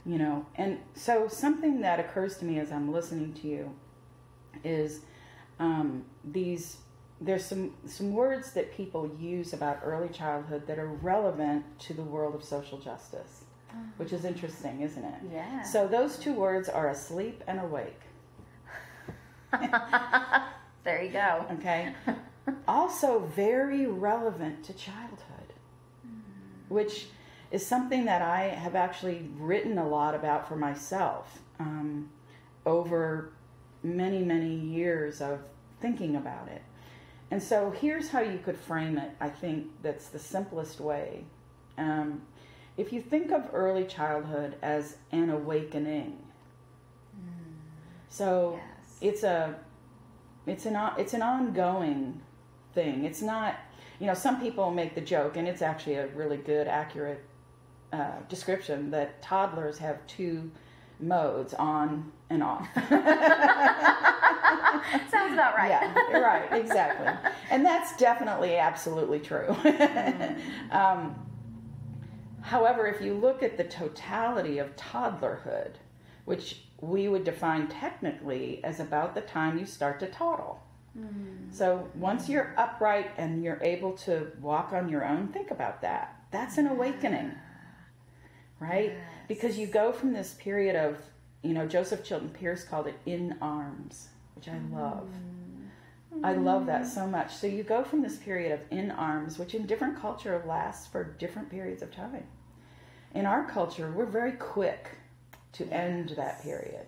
You 0.06 0.18
know, 0.18 0.46
and 0.56 0.80
so 0.96 1.28
something 1.28 1.82
that 1.82 2.00
occurs 2.00 2.38
to 2.38 2.46
me 2.46 2.60
as 2.60 2.72
I'm 2.72 2.92
listening 2.92 3.34
to 3.42 3.48
you 3.48 3.76
is 4.64 5.02
um, 5.60 6.06
these. 6.24 6.78
There's 7.20 7.44
some 7.44 7.74
some 7.86 8.14
words 8.14 8.54
that 8.54 8.72
people 8.72 9.10
use 9.20 9.52
about 9.52 9.80
early 9.84 10.08
childhood 10.08 10.68
that 10.68 10.80
are 10.80 10.88
relevant 10.88 11.66
to 11.80 11.94
the 11.94 12.04
world 12.04 12.36
of 12.36 12.44
social 12.44 12.78
justice, 12.78 13.44
which 13.98 14.14
is 14.14 14.24
interesting, 14.24 14.82
isn't 14.82 15.04
it? 15.04 15.16
Yeah. 15.34 15.64
So 15.64 15.88
those 15.88 16.18
two 16.18 16.34
words 16.34 16.70
are 16.70 16.90
asleep 16.90 17.44
and 17.48 17.60
awake. 17.60 18.00
there 20.88 21.04
you 21.04 21.10
go. 21.10 21.46
Okay. 21.52 21.94
also 22.68 23.20
very 23.36 23.86
relevant 23.88 24.64
to 24.64 24.74
childhood, 24.74 25.52
which 26.70 27.08
is 27.52 27.66
something 27.66 28.06
that 28.06 28.22
I 28.22 28.44
have 28.44 28.74
actually 28.74 29.30
written 29.38 29.78
a 29.78 29.86
lot 29.86 30.16
about 30.16 30.48
for 30.48 30.56
myself 30.56 31.40
um, 31.60 32.10
over 32.66 33.34
many, 33.84 34.24
many 34.24 34.56
years 34.56 35.20
of 35.20 35.42
thinking 35.82 36.16
about 36.16 36.48
it. 36.48 36.62
And 37.32 37.44
so 37.44 37.70
here's 37.70 38.08
how 38.08 38.22
you 38.22 38.40
could 38.40 38.58
frame 38.58 38.98
it. 38.98 39.12
I 39.20 39.28
think 39.28 39.68
that's 39.84 40.08
the 40.08 40.20
simplest 40.20 40.80
way. 40.80 41.26
Um, 41.78 42.22
if 42.78 42.94
you 42.94 43.02
think 43.02 43.32
of 43.32 43.50
early 43.52 43.84
childhood 43.84 44.56
as 44.62 44.96
an 45.12 45.32
awakening, 45.32 46.18
so 48.08 48.58
Yes. 48.58 48.98
it's 49.02 49.24
a 49.24 49.56
it's 50.48 50.66
an 50.66 50.78
it's 50.98 51.14
an 51.14 51.22
ongoing 51.22 52.20
thing. 52.74 53.06
It's 53.06 53.22
not 53.22 53.56
you 54.00 54.08
know 54.08 54.14
some 54.14 54.42
people 54.42 54.72
make 54.72 54.96
the 54.96 55.02
joke, 55.02 55.38
and 55.38 55.48
it's 55.48 55.62
actually 55.62 55.96
a 55.96 56.08
really 56.08 56.38
good 56.38 56.68
accurate 56.68 57.24
uh, 57.94 58.20
description 58.30 58.92
that 58.92 59.22
toddlers 59.22 59.78
have 59.78 60.06
two 60.08 60.50
modes 61.00 61.54
on 61.54 62.12
and 62.30 62.44
off. 62.44 62.68
Sounds 65.10 65.34
about 65.34 65.56
right. 65.56 65.70
Yeah, 65.70 66.18
right, 66.18 66.52
exactly. 66.54 67.08
And 67.50 67.66
that's 67.66 67.96
definitely 67.98 68.58
absolutely 68.58 69.20
true. 69.20 69.48
um, 70.72 71.16
however, 72.42 72.88
if 72.88 73.02
you 73.02 73.14
look 73.14 73.44
at 73.44 73.58
the 73.58 73.64
totality 73.64 74.58
of 74.58 74.76
toddlerhood, 74.76 75.74
which 76.26 76.67
we 76.82 77.08
would 77.08 77.24
define 77.24 77.68
technically 77.68 78.64
as 78.64 78.80
about 78.80 79.16
the 79.16 79.22
time 79.22 79.58
you 79.58 79.66
start 79.66 80.00
to 80.00 80.08
toddle. 80.08 80.62
Mm. 80.98 81.52
So 81.52 81.88
once 81.96 82.30
you're 82.30 82.54
upright 82.58 83.12
and 83.18 83.44
you're 83.44 83.62
able 83.62 83.94
to 83.94 84.32
walk 84.42 84.74
on 84.74 84.90
your 84.90 85.06
own, 85.06 85.28
think 85.30 85.52
about 85.52 85.82
that. 85.82 86.22
That's 86.32 86.58
an 86.58 86.68
awakening, 86.68 87.32
right? 88.60 88.94
Because 89.28 89.58
you 89.58 89.68
go 89.68 89.92
from 89.92 90.14
this 90.14 90.36
period 90.36 90.76
of, 90.76 90.98
you 91.42 91.54
know, 91.54 91.66
Joseph 91.68 92.04
Chilton 92.04 92.30
Pearce 92.30 92.64
called 92.64 92.88
it 92.88 93.00
in 93.06 93.38
arms, 93.42 94.10
which 94.36 94.48
I 94.48 94.60
love. 94.72 95.10
Mm. 96.14 96.26
I 96.26 96.34
love 96.34 96.66
that 96.66 96.84
mm. 96.84 96.88
so 96.88 97.08
much. 97.08 97.36
So 97.36 97.48
you 97.48 97.64
go 97.64 97.84
from 97.84 98.02
this 98.02 98.18
period 98.18 98.52
of 98.52 98.60
in 98.72 98.92
arms, 98.92 99.40
which 99.40 99.56
in 99.56 99.66
different 99.66 100.00
culture 100.00 100.44
lasts 100.48 100.88
for 100.88 101.04
different 101.04 101.50
periods 101.50 101.82
of 101.82 101.92
time. 101.92 102.24
In 103.14 103.26
our 103.26 103.46
culture, 103.50 103.92
we're 103.92 104.06
very 104.06 104.34
quick 104.34 104.97
to 105.58 105.68
end 105.72 106.10
that 106.10 106.42
period, 106.42 106.86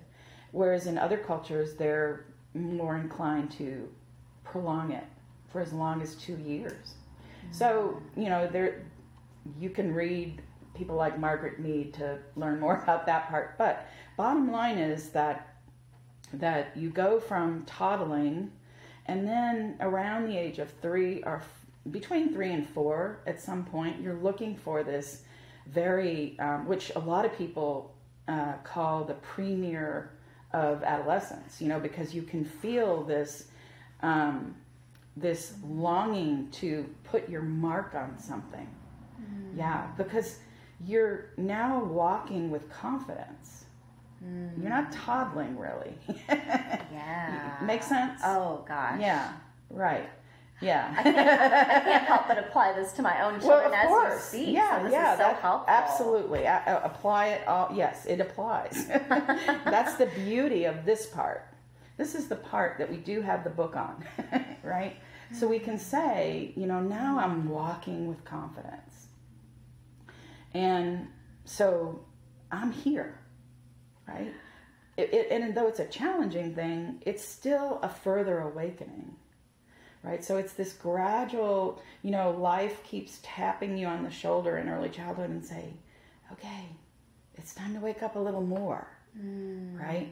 whereas 0.51 0.87
in 0.87 0.97
other 0.97 1.17
cultures, 1.17 1.75
they're 1.75 2.25
more 2.53 2.97
inclined 2.97 3.51
to 3.51 3.87
prolong 4.43 4.91
it 4.91 5.05
for 5.51 5.61
as 5.61 5.73
long 5.73 6.01
as 6.01 6.15
two 6.15 6.37
years. 6.37 6.95
So 7.51 8.01
you 8.15 8.29
know, 8.29 8.47
there 8.47 8.85
you 9.59 9.69
can 9.69 9.93
read 9.93 10.41
people 10.75 10.95
like 10.95 11.19
Margaret 11.19 11.59
Mead 11.59 11.93
to 11.95 12.19
learn 12.35 12.59
more 12.59 12.75
about 12.83 13.05
that 13.05 13.29
part. 13.29 13.57
But 13.57 13.87
bottom 14.17 14.51
line 14.51 14.77
is 14.77 15.09
that 15.09 15.55
that 16.33 16.75
you 16.77 16.89
go 16.89 17.19
from 17.19 17.63
toddling 17.65 18.51
and 19.07 19.27
then 19.27 19.75
around 19.79 20.27
the 20.27 20.37
age 20.37 20.59
of 20.59 20.71
three 20.81 21.23
or 21.23 21.37
f- 21.37 21.65
between 21.91 22.31
three 22.31 22.51
and 22.51 22.69
four 22.69 23.19
at 23.25 23.41
some 23.41 23.65
point 23.65 23.99
you're 23.99 24.13
looking 24.13 24.55
for 24.55 24.83
this 24.83 25.23
very 25.65 26.37
um, 26.37 26.67
which 26.67 26.91
a 26.95 26.99
lot 26.99 27.25
of 27.25 27.35
people 27.35 27.95
uh, 28.29 28.53
call 28.63 29.03
the 29.03 29.15
premier 29.15 30.11
of 30.53 30.83
adolescence 30.83 31.61
you 31.61 31.67
know 31.67 31.79
because 31.79 32.13
you 32.13 32.21
can 32.21 32.43
feel 32.45 33.03
this 33.03 33.45
um, 34.01 34.55
this 35.17 35.53
longing 35.67 36.47
to 36.51 36.85
put 37.03 37.27
your 37.29 37.41
mark 37.41 37.93
on 37.95 38.17
something 38.19 38.67
yeah 39.57 39.87
because 39.97 40.39
you're 40.85 41.31
now 41.37 41.83
walking 41.83 42.49
with 42.51 42.69
confidence 42.71 43.65
you're 44.61 44.69
not 44.69 44.91
toddling 44.91 45.57
really 45.57 45.93
Yeah. 46.29 47.57
Make 47.63 47.83
sense? 47.83 48.19
Oh 48.23 48.65
gosh. 48.67 48.99
yeah 48.99 49.33
right 49.69 50.09
yeah 50.61 50.93
I 50.97 51.03
can't 51.03 52.05
help 52.05 52.27
but 52.27 52.37
apply 52.37 52.73
this 52.73 52.91
to 52.93 53.01
my 53.01 53.21
own 53.23 53.33
well, 53.39 53.41
children 53.61 53.67
of 53.67 53.73
as 53.73 53.87
course. 53.87 54.33
you 54.33 54.39
speak. 54.41 54.55
Yeah, 54.55 54.77
so 54.77 54.83
this 54.83 54.91
yeah, 54.93 55.11
is 55.13 55.17
so 55.17 55.23
that- 55.23 55.39
helpful. 55.41 55.65
absolutely. 55.73 56.43
A- 56.43 56.63
a- 56.67 56.85
apply 56.85 57.27
it 57.29 57.47
all. 57.47 57.69
Yes, 57.73 58.05
it 58.05 58.19
applies. 58.19 58.87
That's 59.67 59.95
the 59.95 60.07
beauty 60.07 60.65
of 60.65 60.85
this 60.85 61.05
part. 61.07 61.45
This 61.97 62.15
is 62.15 62.27
the 62.27 62.35
part 62.35 62.77
that 62.77 62.89
we 62.89 62.97
do 62.97 63.21
have 63.21 63.43
the 63.43 63.49
book 63.49 63.75
on, 63.75 64.05
right? 64.63 64.95
So 65.33 65.47
we 65.47 65.59
can 65.59 65.77
say, 65.77 66.53
you 66.55 66.65
know, 66.65 66.79
now 66.79 67.19
I'm 67.19 67.47
walking 67.49 68.07
with 68.07 68.23
confidence. 68.25 69.07
And 70.53 71.07
so 71.45 71.99
I'm 72.51 72.71
here, 72.71 73.19
right? 74.07 74.33
It, 74.97 75.13
it, 75.13 75.27
and 75.31 75.55
though 75.55 75.67
it's 75.67 75.79
a 75.79 75.85
challenging 75.85 76.55
thing, 76.55 77.01
it's 77.05 77.23
still 77.23 77.79
a 77.83 77.89
further 77.89 78.39
awakening 78.39 79.15
right? 80.03 80.23
So 80.23 80.37
it's 80.37 80.53
this 80.53 80.73
gradual, 80.73 81.81
you 82.03 82.11
know, 82.11 82.31
life 82.31 82.83
keeps 82.83 83.19
tapping 83.23 83.77
you 83.77 83.87
on 83.87 84.03
the 84.03 84.11
shoulder 84.11 84.57
in 84.57 84.69
early 84.69 84.89
childhood 84.89 85.29
and 85.29 85.45
say, 85.45 85.73
okay, 86.31 86.65
it's 87.35 87.53
time 87.53 87.73
to 87.73 87.79
wake 87.79 88.03
up 88.03 88.15
a 88.15 88.19
little 88.19 88.41
more, 88.41 88.87
mm. 89.17 89.79
right? 89.79 90.09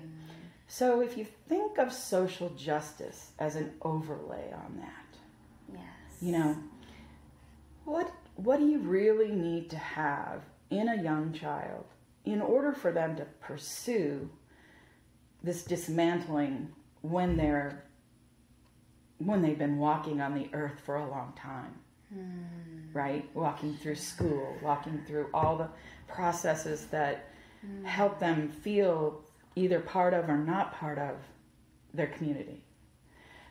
So 0.67 1.01
if 1.01 1.17
you 1.17 1.25
think 1.47 1.77
of 1.77 1.93
social 1.93 2.49
justice 2.49 3.31
as 3.39 3.55
an 3.55 3.73
overlay 3.81 4.51
on 4.53 4.77
that, 4.77 5.03
Yes. 5.73 5.83
you 6.21 6.31
know, 6.33 6.57
what 7.85 8.11
what 8.35 8.59
do 8.59 8.67
you 8.67 8.79
really 8.79 9.31
need 9.31 9.69
to 9.71 9.77
have 9.77 10.43
in 10.69 10.89
a 10.89 11.01
young 11.01 11.33
child 11.33 11.85
in 12.25 12.41
order 12.41 12.73
for 12.73 12.91
them 12.91 13.15
to 13.15 13.25
pursue 13.39 14.29
this 15.41 15.63
dismantling 15.63 16.69
when 17.01 17.37
they're 17.37 17.83
when 19.19 19.41
they've 19.41 19.59
been 19.59 19.77
walking 19.77 20.21
on 20.21 20.35
the 20.35 20.49
earth 20.53 20.79
for 20.85 20.95
a 20.95 21.09
long 21.09 21.33
time 21.35 21.73
hmm. 22.13 22.43
right? 22.93 23.29
Walking 23.33 23.75
through 23.75 23.95
school 23.95 24.55
walking 24.61 25.01
through 25.07 25.27
all 25.33 25.57
the 25.57 25.69
processes 26.07 26.85
that 26.87 27.29
hmm. 27.61 27.83
help 27.85 28.19
them 28.19 28.49
feel 28.49 29.21
either 29.55 29.79
part 29.79 30.13
of 30.13 30.29
or 30.29 30.37
not 30.37 30.73
part 30.73 30.99
of 30.99 31.15
their 31.93 32.07
community. 32.07 32.63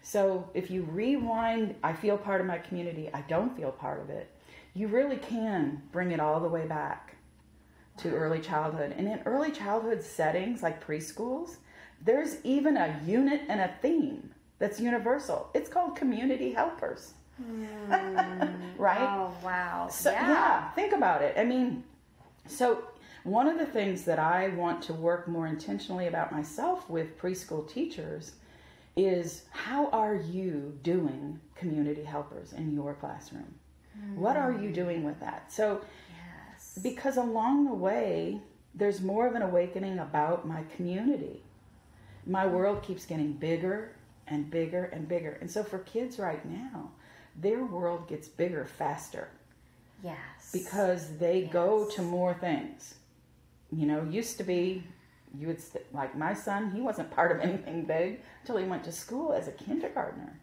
So 0.02 0.48
if 0.54 0.70
you 0.70 0.82
rewind, 0.82 1.74
I 1.82 1.92
feel 1.92 2.16
part 2.16 2.40
of 2.40 2.46
my 2.46 2.58
community, 2.58 3.10
I 3.12 3.22
don't 3.22 3.56
feel 3.56 3.72
part 3.72 4.00
of 4.00 4.08
it, 4.08 4.30
you 4.72 4.86
really 4.86 5.16
can 5.16 5.82
bring 5.90 6.12
it 6.12 6.20
all 6.20 6.38
the 6.38 6.48
way 6.48 6.66
back 6.66 7.16
to 7.98 8.14
early 8.14 8.38
childhood. 8.38 8.94
And 8.96 9.08
in 9.08 9.20
early 9.24 9.50
childhood 9.50 10.02
settings 10.02 10.62
like 10.62 10.86
preschools, 10.86 11.56
there's 12.00 12.36
even 12.44 12.76
a 12.76 13.00
unit 13.04 13.42
and 13.48 13.60
a 13.60 13.74
theme 13.82 14.32
that's 14.58 14.80
universal. 14.80 15.50
It's 15.54 15.68
called 15.68 15.96
community 15.96 16.52
helpers. 16.52 17.12
Hmm. 17.42 17.64
right? 18.78 19.00
Oh 19.00 19.32
wow. 19.44 19.88
So, 19.90 20.10
yeah. 20.10 20.70
think 20.70 20.92
about 20.92 21.22
it. 21.22 21.34
I 21.36 21.44
mean, 21.44 21.84
so 22.46 22.84
one 23.24 23.46
of 23.46 23.58
the 23.58 23.66
things 23.66 24.04
that 24.04 24.18
I 24.18 24.48
want 24.48 24.82
to 24.84 24.94
work 24.94 25.28
more 25.28 25.46
intentionally 25.46 26.06
about 26.06 26.32
myself 26.32 26.88
with 26.88 27.18
preschool 27.18 27.68
teachers 27.68 28.32
is 28.96 29.42
how 29.50 29.90
are 29.90 30.14
you 30.14 30.78
doing 30.82 31.38
community 31.54 32.02
helpers 32.02 32.54
in 32.54 32.72
your 32.72 32.94
classroom? 32.94 33.54
What 34.14 34.36
are 34.36 34.52
you 34.52 34.68
hmm. 34.68 34.72
doing 34.72 35.04
with 35.04 35.20
that? 35.20 35.52
So, 35.52 35.80
Yes. 36.08 36.78
because 36.82 37.16
along 37.16 37.64
the 37.64 37.74
way, 37.74 38.40
there's 38.74 39.00
more 39.00 39.26
of 39.26 39.34
an 39.34 39.42
awakening 39.42 39.98
about 39.98 40.46
my 40.46 40.62
community. 40.76 41.42
My 42.26 42.46
world 42.46 42.82
keeps 42.82 43.06
getting 43.06 43.32
bigger 43.32 43.92
and 44.28 44.50
bigger 44.50 44.84
and 44.86 45.08
bigger. 45.08 45.38
And 45.40 45.50
so, 45.50 45.62
for 45.62 45.78
kids 45.80 46.18
right 46.18 46.44
now, 46.44 46.90
their 47.36 47.64
world 47.64 48.08
gets 48.08 48.28
bigger 48.28 48.64
faster 48.64 49.28
Yes. 50.02 50.16
because 50.52 51.16
they 51.18 51.42
go 51.42 51.88
to 51.90 52.02
more 52.02 52.34
things. 52.34 52.94
You 53.72 53.86
know, 53.86 54.04
used 54.04 54.38
to 54.38 54.44
be 54.44 54.84
you 55.38 55.48
would 55.48 55.60
st- 55.60 55.84
like 55.94 56.16
my 56.16 56.32
son, 56.32 56.70
he 56.70 56.80
wasn't 56.80 57.10
part 57.10 57.30
of 57.32 57.40
anything 57.48 57.84
big 57.84 58.20
until 58.40 58.56
he 58.56 58.64
went 58.64 58.84
to 58.84 58.92
school 58.92 59.32
as 59.32 59.48
a 59.48 59.52
kindergartner. 59.52 60.38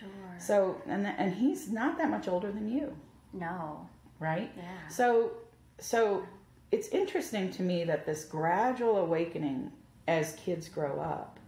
Sure. 0.00 0.08
So, 0.38 0.80
and 0.88 1.04
th- 1.04 1.14
and 1.18 1.34
he's 1.34 1.70
not 1.70 1.98
that 1.98 2.10
much 2.10 2.26
older 2.28 2.50
than 2.50 2.68
you, 2.68 2.96
No. 3.32 3.88
right? 4.18 4.50
Yeah. 4.56 4.88
So, 4.88 5.32
so 5.78 6.26
it's 6.72 6.88
interesting 6.88 7.50
to 7.52 7.62
me 7.62 7.84
that 7.84 8.04
this 8.06 8.24
gradual 8.24 8.96
awakening 8.96 9.70
as 10.08 10.34
kids 10.34 10.68
grow 10.68 10.98
up 11.00 11.38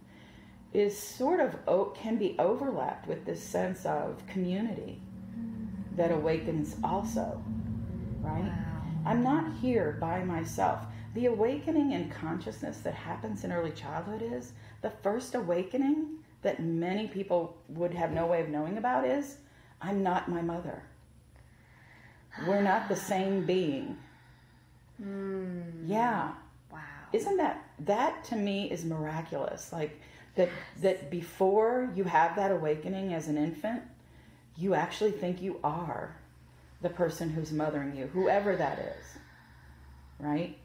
is 0.75 0.97
sort 0.97 1.39
of 1.39 1.55
o- 1.67 1.85
can 1.95 2.17
be 2.17 2.35
overlapped 2.37 3.07
with 3.07 3.25
this 3.25 3.41
sense 3.41 3.85
of 3.85 4.25
community 4.27 4.99
that 5.95 6.11
awakens 6.11 6.75
also, 6.83 7.41
right? 8.21 8.43
Wow. 8.43 8.81
I'm 9.05 9.23
not 9.23 9.53
here 9.61 9.97
by 9.99 10.23
myself. 10.23 10.85
The 11.13 11.27
awakening 11.27 11.93
in 11.93 12.09
consciousness 12.09 12.79
that 12.79 12.93
happens 12.93 13.45
in 13.45 13.51
early 13.53 13.71
childhood 13.71 14.21
is 14.21 14.51
the 14.81 14.89
first 14.89 15.33
awakening 15.33 16.17
that 16.41 16.61
many 16.61 17.07
people 17.07 17.55
would 17.69 17.93
have 17.93 18.11
no 18.11 18.25
way 18.25 18.41
of 18.41 18.49
knowing 18.49 18.77
about 18.77 19.05
is 19.05 19.37
I'm 19.81 20.03
not 20.03 20.29
my 20.29 20.41
mother. 20.41 20.83
We're 22.45 22.61
not 22.61 22.89
the 22.89 22.95
same 23.13 23.45
being. 23.45 23.97
Mm. 25.01 25.87
Yeah. 25.87 26.33
Wow. 26.71 26.79
Isn't 27.13 27.37
that 27.37 27.63
that 27.79 28.23
to 28.25 28.35
me 28.35 28.69
is 28.69 28.83
miraculous? 28.83 29.71
Like 29.71 29.99
that 30.35 30.49
that 30.81 31.09
before 31.09 31.91
you 31.95 32.03
have 32.03 32.35
that 32.35 32.51
awakening 32.51 33.13
as 33.13 33.27
an 33.27 33.37
infant, 33.37 33.81
you 34.57 34.73
actually 34.73 35.11
think 35.11 35.41
you 35.41 35.59
are 35.63 36.15
the 36.81 36.89
person 36.89 37.29
who's 37.29 37.51
mothering 37.51 37.95
you, 37.95 38.07
whoever 38.07 38.55
that 38.55 38.79
is. 38.79 39.05
Right? 40.19 40.57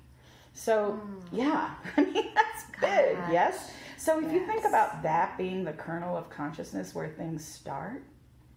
So, 0.53 0.93
hmm. 0.93 1.37
yeah. 1.37 1.75
I 1.97 2.05
mean, 2.05 2.31
that's 2.35 2.65
big, 2.81 3.19
yes? 3.31 3.73
So, 3.97 4.25
if 4.25 4.33
you 4.33 4.47
think 4.47 4.65
about 4.65 5.03
that 5.03 5.37
being 5.37 5.65
the 5.65 5.73
kernel 5.73 6.17
of 6.17 6.31
consciousness 6.31 6.95
where 6.95 7.09
things 7.09 7.45
start 7.45 8.03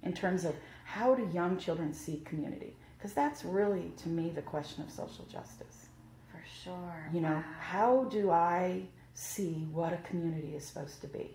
in 0.01 0.13
terms 0.13 0.45
of 0.45 0.55
how 0.85 1.15
do 1.15 1.29
young 1.33 1.57
children 1.57 1.93
see 1.93 2.21
community? 2.25 2.75
Because 2.97 3.13
that's 3.13 3.43
really, 3.43 3.91
to 3.97 4.09
me, 4.09 4.29
the 4.29 4.41
question 4.41 4.83
of 4.83 4.89
social 4.89 5.25
justice. 5.25 5.87
For 6.31 6.41
sure. 6.63 7.09
You 7.13 7.21
know, 7.21 7.35
Wow. 7.35 7.43
how 7.59 8.03
do 8.05 8.31
I 8.31 8.83
see 9.13 9.67
what 9.71 9.93
a 9.93 9.97
community 9.97 10.55
is 10.55 10.65
supposed 10.65 11.01
to 11.01 11.07
be? 11.07 11.31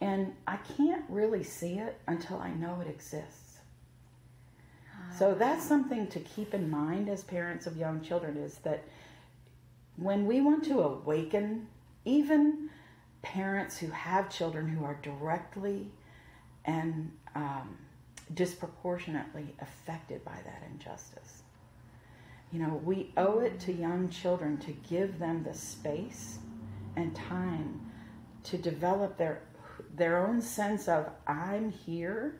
And 0.00 0.32
I 0.46 0.56
can't 0.56 1.04
really 1.08 1.44
see 1.44 1.74
it 1.74 2.00
until 2.08 2.38
I 2.38 2.50
know 2.50 2.80
it 2.80 2.88
exists. 2.88 3.52
So 5.16 5.34
that's 5.34 5.64
something 5.64 6.06
to 6.08 6.20
keep 6.20 6.54
in 6.54 6.70
mind 6.70 7.08
as 7.08 7.22
parents 7.22 7.66
of 7.66 7.76
young 7.76 8.00
children 8.00 8.36
is 8.36 8.56
that 8.58 8.82
when 9.96 10.26
we 10.26 10.40
want 10.40 10.64
to 10.64 10.80
awaken, 10.80 11.68
even 12.04 12.70
parents 13.20 13.78
who 13.78 13.88
have 13.88 14.30
children 14.30 14.66
who 14.68 14.84
are 14.84 14.98
directly 15.02 15.86
and 16.64 17.12
um, 17.34 17.76
disproportionately 18.34 19.54
affected 19.60 20.24
by 20.24 20.38
that 20.44 20.62
injustice, 20.72 21.41
you 22.52 22.58
know, 22.58 22.80
we 22.84 23.12
owe 23.16 23.40
it 23.40 23.58
to 23.60 23.72
young 23.72 24.10
children 24.10 24.58
to 24.58 24.72
give 24.72 25.18
them 25.18 25.42
the 25.42 25.54
space 25.54 26.38
and 26.96 27.16
time 27.16 27.80
to 28.44 28.58
develop 28.58 29.16
their 29.16 29.42
their 29.94 30.26
own 30.26 30.40
sense 30.40 30.88
of 30.88 31.08
I'm 31.26 31.70
here 31.70 32.36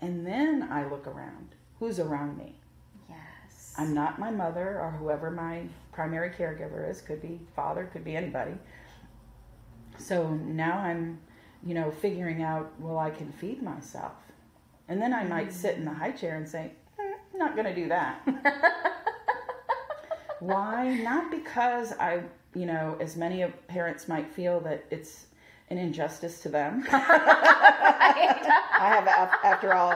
and 0.00 0.26
then 0.26 0.68
I 0.70 0.88
look 0.88 1.06
around. 1.06 1.54
Who's 1.78 1.98
around 1.98 2.36
me? 2.36 2.56
Yes. 3.08 3.74
I'm 3.78 3.94
not 3.94 4.18
my 4.18 4.30
mother 4.30 4.80
or 4.80 4.90
whoever 4.90 5.30
my 5.30 5.62
primary 5.92 6.30
caregiver 6.30 6.88
is, 6.88 7.00
could 7.00 7.22
be 7.22 7.40
father, 7.54 7.88
could 7.92 8.04
be 8.04 8.16
anybody. 8.16 8.54
So 9.98 10.28
now 10.34 10.78
I'm, 10.78 11.20
you 11.64 11.74
know, 11.74 11.90
figuring 11.90 12.42
out, 12.42 12.72
well, 12.80 12.98
I 12.98 13.10
can 13.10 13.30
feed 13.32 13.62
myself. 13.62 14.12
And 14.88 15.00
then 15.00 15.14
I 15.14 15.24
might 15.24 15.52
sit 15.52 15.76
in 15.76 15.84
the 15.84 15.94
high 15.94 16.12
chair 16.12 16.36
and 16.36 16.48
say, 16.48 16.72
"Hmm, 16.98 17.38
not 17.38 17.54
going 17.54 17.66
to 17.66 17.74
do 17.74 17.88
that. 17.88 18.26
Why? 20.42 20.94
Not 20.96 21.30
because 21.30 21.92
I, 22.00 22.22
you 22.52 22.66
know, 22.66 22.96
as 23.00 23.16
many 23.16 23.42
of 23.42 23.68
parents 23.68 24.08
might 24.08 24.28
feel 24.28 24.58
that 24.60 24.84
it's 24.90 25.26
an 25.70 25.78
injustice 25.78 26.40
to 26.40 26.48
them. 26.48 26.84
I 26.90 28.42
have, 28.76 29.06
after 29.44 29.72
all, 29.72 29.94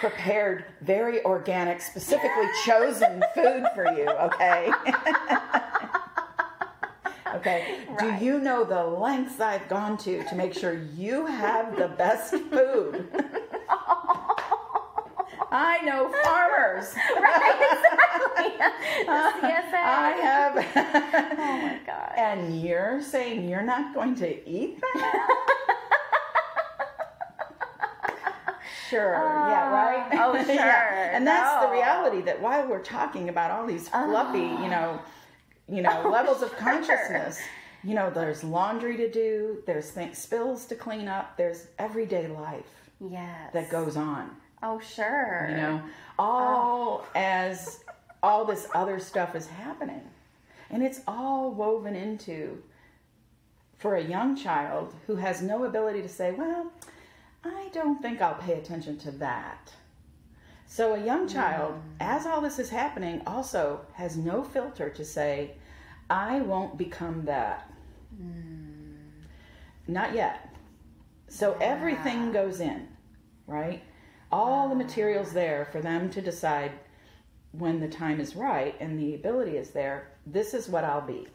prepared 0.00 0.64
very 0.80 1.22
organic, 1.26 1.82
specifically 1.82 2.46
chosen 2.64 3.22
food 3.34 3.66
for 3.74 3.92
you, 3.92 4.08
okay? 4.08 4.72
okay. 7.34 7.80
Right. 7.90 7.98
Do 7.98 8.24
you 8.24 8.40
know 8.40 8.64
the 8.64 8.82
lengths 8.82 9.40
I've 9.40 9.68
gone 9.68 9.98
to 9.98 10.24
to 10.24 10.34
make 10.34 10.54
sure 10.54 10.72
you 10.72 11.26
have 11.26 11.76
the 11.76 11.88
best 11.88 12.30
food? 12.30 13.41
I 15.52 15.82
know 15.82 16.10
farmers. 16.24 16.94
Right, 17.20 17.56
exactly. 17.60 18.52
Uh, 19.08 19.32
CSA. 19.32 19.74
I 19.74 20.10
have. 20.22 20.56
Oh 21.38 21.56
my 21.62 21.78
God. 21.86 22.12
And 22.16 22.62
you're 22.62 23.02
saying 23.02 23.48
you're 23.48 23.62
not 23.62 23.94
going 23.94 24.14
to 24.16 24.48
eat 24.48 24.80
that? 24.80 25.28
sure. 28.88 29.12
yeah, 29.12 29.68
uh, 29.68 29.74
right? 29.74 30.08
oh, 30.20 30.34
Yeah. 30.34 30.44
sure. 30.44 31.10
And 31.14 31.26
that's 31.26 31.64
the 31.66 31.70
reality 31.72 32.22
that 32.22 32.40
while 32.40 32.66
we're 32.68 32.82
talking 32.82 33.28
about 33.28 33.50
all 33.50 33.66
these 33.66 33.88
uh. 33.92 34.06
fluffy, 34.06 34.38
you 34.38 34.68
know, 34.68 35.00
you 35.68 35.82
know, 35.82 36.02
Oh, 36.04 36.08
levels 36.10 36.42
of 36.42 36.56
consciousness, 36.56 37.40
you 37.84 37.94
know, 37.94 38.10
there's 38.10 38.42
laundry 38.44 38.96
to 38.96 39.10
do, 39.10 39.62
there's 39.66 39.90
things, 39.90 40.18
spills 40.18 40.64
to 40.66 40.74
clean 40.76 41.08
up, 41.08 41.36
there's 41.36 41.66
everyday 41.78 42.28
life 42.28 42.90
yes. 43.00 43.52
that 43.52 43.68
goes 43.70 43.96
on 43.96 44.30
Oh, 44.62 44.78
sure. 44.78 45.46
you 45.50 45.56
know 45.56 45.82
oh. 46.18 46.22
all 46.22 47.06
as 47.14 47.80
all 48.22 48.44
this 48.44 48.68
other 48.74 49.00
stuff 49.00 49.34
is 49.34 49.46
happening. 49.46 50.02
And 50.70 50.82
it's 50.82 51.00
all 51.06 51.50
woven 51.50 51.94
into 51.94 52.62
for 53.76 53.96
a 53.96 54.02
young 54.02 54.36
child 54.36 54.94
who 55.06 55.16
has 55.16 55.42
no 55.42 55.64
ability 55.64 56.00
to 56.00 56.08
say 56.08 56.30
well 56.30 56.70
i 57.44 57.68
don't 57.72 58.00
think 58.00 58.22
i'll 58.22 58.36
pay 58.36 58.54
attention 58.54 58.96
to 58.98 59.10
that. 59.10 59.72
So 60.66 60.94
a 60.94 61.04
young 61.04 61.26
mm-hmm. 61.26 61.36
child 61.36 61.74
as 62.00 62.24
all 62.24 62.40
this 62.40 62.58
is 62.58 62.70
happening 62.70 63.22
also 63.26 63.80
has 63.94 64.16
no 64.16 64.44
filter 64.44 64.88
to 64.88 65.04
say 65.04 65.56
i 66.08 66.40
won't 66.40 66.78
become 66.78 67.24
that. 67.24 67.70
Mm. 68.22 68.94
Not 69.88 70.14
yet. 70.14 70.54
So 71.28 71.56
everything 71.60 72.30
goes 72.30 72.60
in 72.60 72.86
right 73.48 73.82
all 74.32 74.68
the 74.68 74.74
materials 74.74 75.32
there 75.32 75.68
for 75.70 75.80
them 75.80 76.08
to 76.10 76.22
decide 76.22 76.72
when 77.52 77.78
the 77.78 77.88
time 77.88 78.18
is 78.18 78.34
right 78.34 78.74
and 78.80 78.98
the 78.98 79.14
ability 79.14 79.58
is 79.58 79.70
there 79.70 80.08
this 80.26 80.54
is 80.54 80.68
what 80.68 80.84
i'll 80.84 81.06
be. 81.06 81.28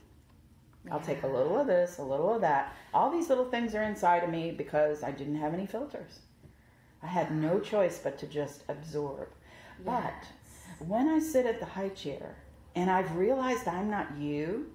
I'll 0.90 1.02
take 1.02 1.24
a 1.24 1.28
little 1.28 1.60
of 1.60 1.68
this 1.68 1.98
a 2.00 2.04
little 2.04 2.34
of 2.34 2.42
that. 2.42 2.74
All 2.94 3.12
these 3.12 3.30
little 3.30 3.50
things 3.50 3.76
are 3.76 3.84
inside 3.84 4.24
of 4.24 4.30
me 4.30 4.52
because 4.52 5.04
i 5.04 5.12
didn't 5.12 5.36
have 5.36 5.54
any 5.54 5.68
filters. 5.68 6.20
I 7.04 7.08
had 7.08 7.32
no 7.32 7.60
choice 7.60 8.00
but 8.00 8.18
to 8.20 8.28
just 8.28 8.64
absorb. 8.68 9.28
But 9.86 10.26
when 10.80 11.08
i 11.08 11.20
sit 11.20 11.46
at 11.46 11.60
the 11.60 11.66
high 11.66 11.90
chair 11.90 12.36
and 12.76 12.90
i've 12.90 13.16
realized 13.16 13.68
i'm 13.68 13.90
not 13.90 14.18
you 14.18 14.72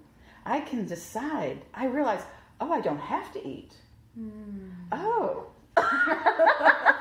i 0.46 0.60
can 0.60 0.86
decide. 0.86 1.64
I 1.74 1.86
realize 1.86 2.22
oh 2.60 2.70
i 2.72 2.80
don't 2.80 3.00
have 3.00 3.32
to 3.32 3.46
eat. 3.46 3.74
Hmm. 4.14 4.68
Oh 4.92 5.46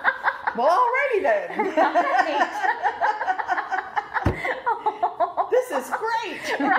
well 0.55 0.83
alrighty 0.83 1.21
then 1.23 1.73
this 5.51 5.71
is 5.71 5.89
great. 5.89 6.41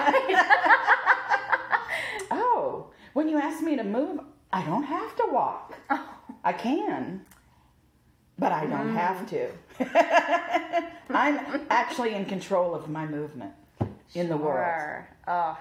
oh, 2.31 2.87
when 3.13 3.29
you 3.29 3.39
ask 3.39 3.63
me 3.63 3.77
to 3.77 3.85
move, 3.85 4.21
I 4.53 4.63
don't 4.63 4.85
have 4.85 5.15
to 5.17 5.27
walk. 5.31 5.75
Oh. 5.91 6.09
I 6.45 6.53
can, 6.53 7.25
but 8.39 8.53
I 8.53 8.67
don't 8.67 8.95
have 8.95 9.19
mm. 9.19 9.29
to. 9.31 9.49
I'm 11.11 11.63
actually 11.71 12.15
in 12.15 12.25
control 12.25 12.75
of 12.75 12.89
my 12.89 13.07
movement 13.07 13.53
in 14.15 14.29
the 14.29 14.37
world. 14.37 15.05
Oh, 15.29 15.57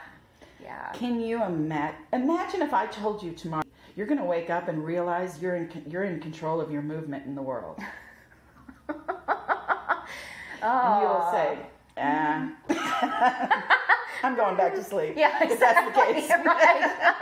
yeah. 0.62 0.91
Can 0.93 1.21
you 1.21 1.43
imagine? 1.43 2.00
Imagine 2.13 2.62
if 2.62 2.74
I 2.74 2.88
told 2.88 3.21
you 3.21 3.34
tomorrow 3.34 3.63
you're 3.95 4.08
going 4.08 4.19
to 4.19 4.26
wake 4.26 4.50
up 4.50 4.67
and 4.67 4.84
realize 4.84 5.39
you're 5.41 5.56
in 5.56 5.69
you're 5.88 6.04
in 6.04 6.19
control 6.19 6.60
of 6.62 6.71
your 6.71 6.82
movement 6.82 7.26
in 7.26 7.36
the 7.36 7.41
world. 7.41 7.80
And 10.63 11.02
you'll 11.02 11.30
say, 11.32 11.58
ah. 11.98 12.52
I'm 14.24 14.36
going 14.36 14.56
back 14.56 14.76
to 14.76 14.84
sleep. 14.84 15.13
Yeah, 15.17 15.44
if 15.44 15.60
that's 15.60 15.88
the 15.88 16.00
case. 16.04 16.30
right. 16.46 17.17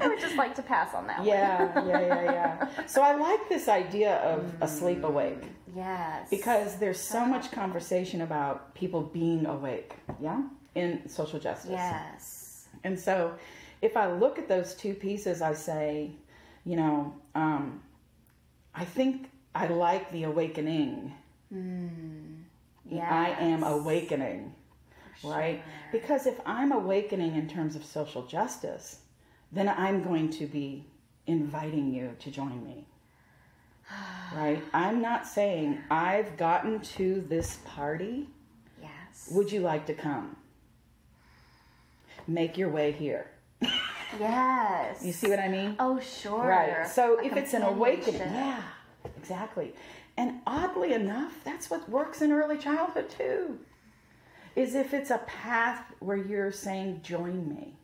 I 0.00 0.08
would 0.08 0.18
just 0.18 0.34
like 0.34 0.54
to 0.56 0.62
pass 0.62 0.94
on 0.94 1.06
that 1.06 1.18
one. 1.18 1.28
Yeah, 1.28 1.86
yeah, 1.86 2.00
yeah, 2.00 2.22
yeah. 2.24 2.86
So 2.86 3.02
I 3.02 3.14
like 3.14 3.48
this 3.48 3.68
idea 3.68 4.16
of 4.16 4.52
asleep 4.60 5.04
awake 5.04 5.44
Yes. 5.76 6.28
because 6.28 6.76
there's 6.76 6.98
so 6.98 7.24
much 7.24 7.52
conversation 7.52 8.22
about 8.22 8.74
people 8.74 9.02
being 9.02 9.46
awake, 9.46 9.94
yeah, 10.20 10.42
in 10.74 11.08
social 11.08 11.38
justice. 11.38 11.70
Yes. 11.70 12.66
And 12.82 12.98
so 12.98 13.34
if 13.82 13.96
I 13.96 14.10
look 14.12 14.38
at 14.38 14.48
those 14.48 14.74
two 14.74 14.94
pieces, 14.94 15.42
I 15.42 15.52
say, 15.54 16.10
you 16.64 16.74
know, 16.74 17.14
um, 17.36 17.80
I 18.74 18.84
think 18.84 19.30
I 19.54 19.66
like 19.66 20.10
the 20.12 20.24
awakening. 20.24 21.14
Yeah, 21.50 23.08
I 23.10 23.30
am 23.40 23.60
Yes. 23.60 23.70
awakening, 23.70 24.54
right? 25.24 25.62
Because 25.92 26.26
if 26.26 26.40
I'm 26.46 26.72
awakening 26.72 27.34
in 27.34 27.48
terms 27.48 27.74
of 27.76 27.84
social 27.84 28.26
justice, 28.26 29.00
then 29.52 29.68
I'm 29.68 30.02
going 30.02 30.30
to 30.30 30.46
be 30.46 30.84
inviting 31.26 31.92
you 31.92 32.16
to 32.20 32.30
join 32.30 32.64
me. 32.64 32.86
Right? 34.32 34.62
I'm 34.72 35.00
not 35.02 35.26
saying 35.26 35.80
I've 35.90 36.36
gotten 36.36 36.78
to 36.96 37.20
this 37.22 37.56
party. 37.64 38.28
Yes. 38.80 39.28
Would 39.32 39.50
you 39.50 39.60
like 39.60 39.86
to 39.86 39.94
come? 39.94 40.36
Make 42.28 42.56
your 42.56 42.68
way 42.70 42.92
here. 42.92 43.26
Yes. 44.18 45.04
You 45.04 45.12
see 45.12 45.30
what 45.30 45.38
I 45.38 45.46
mean? 45.46 45.76
Oh, 45.78 46.00
sure. 46.00 46.44
Right. 46.44 46.84
So 46.88 47.20
A 47.20 47.24
if 47.26 47.36
it's 47.36 47.54
an 47.54 47.62
awakening, 47.62 48.20
yeah, 48.20 48.60
exactly. 49.16 49.74
And 50.16 50.40
oddly 50.46 50.92
enough, 50.92 51.34
that's 51.44 51.70
what 51.70 51.88
works 51.88 52.20
in 52.22 52.32
early 52.32 52.58
childhood 52.58 53.08
too. 53.10 53.58
Is 54.56 54.74
if 54.74 54.92
it's 54.92 55.10
a 55.10 55.18
path 55.18 55.84
where 56.00 56.16
you're 56.16 56.52
saying, 56.52 57.00
join 57.02 57.48
me. 57.48 57.74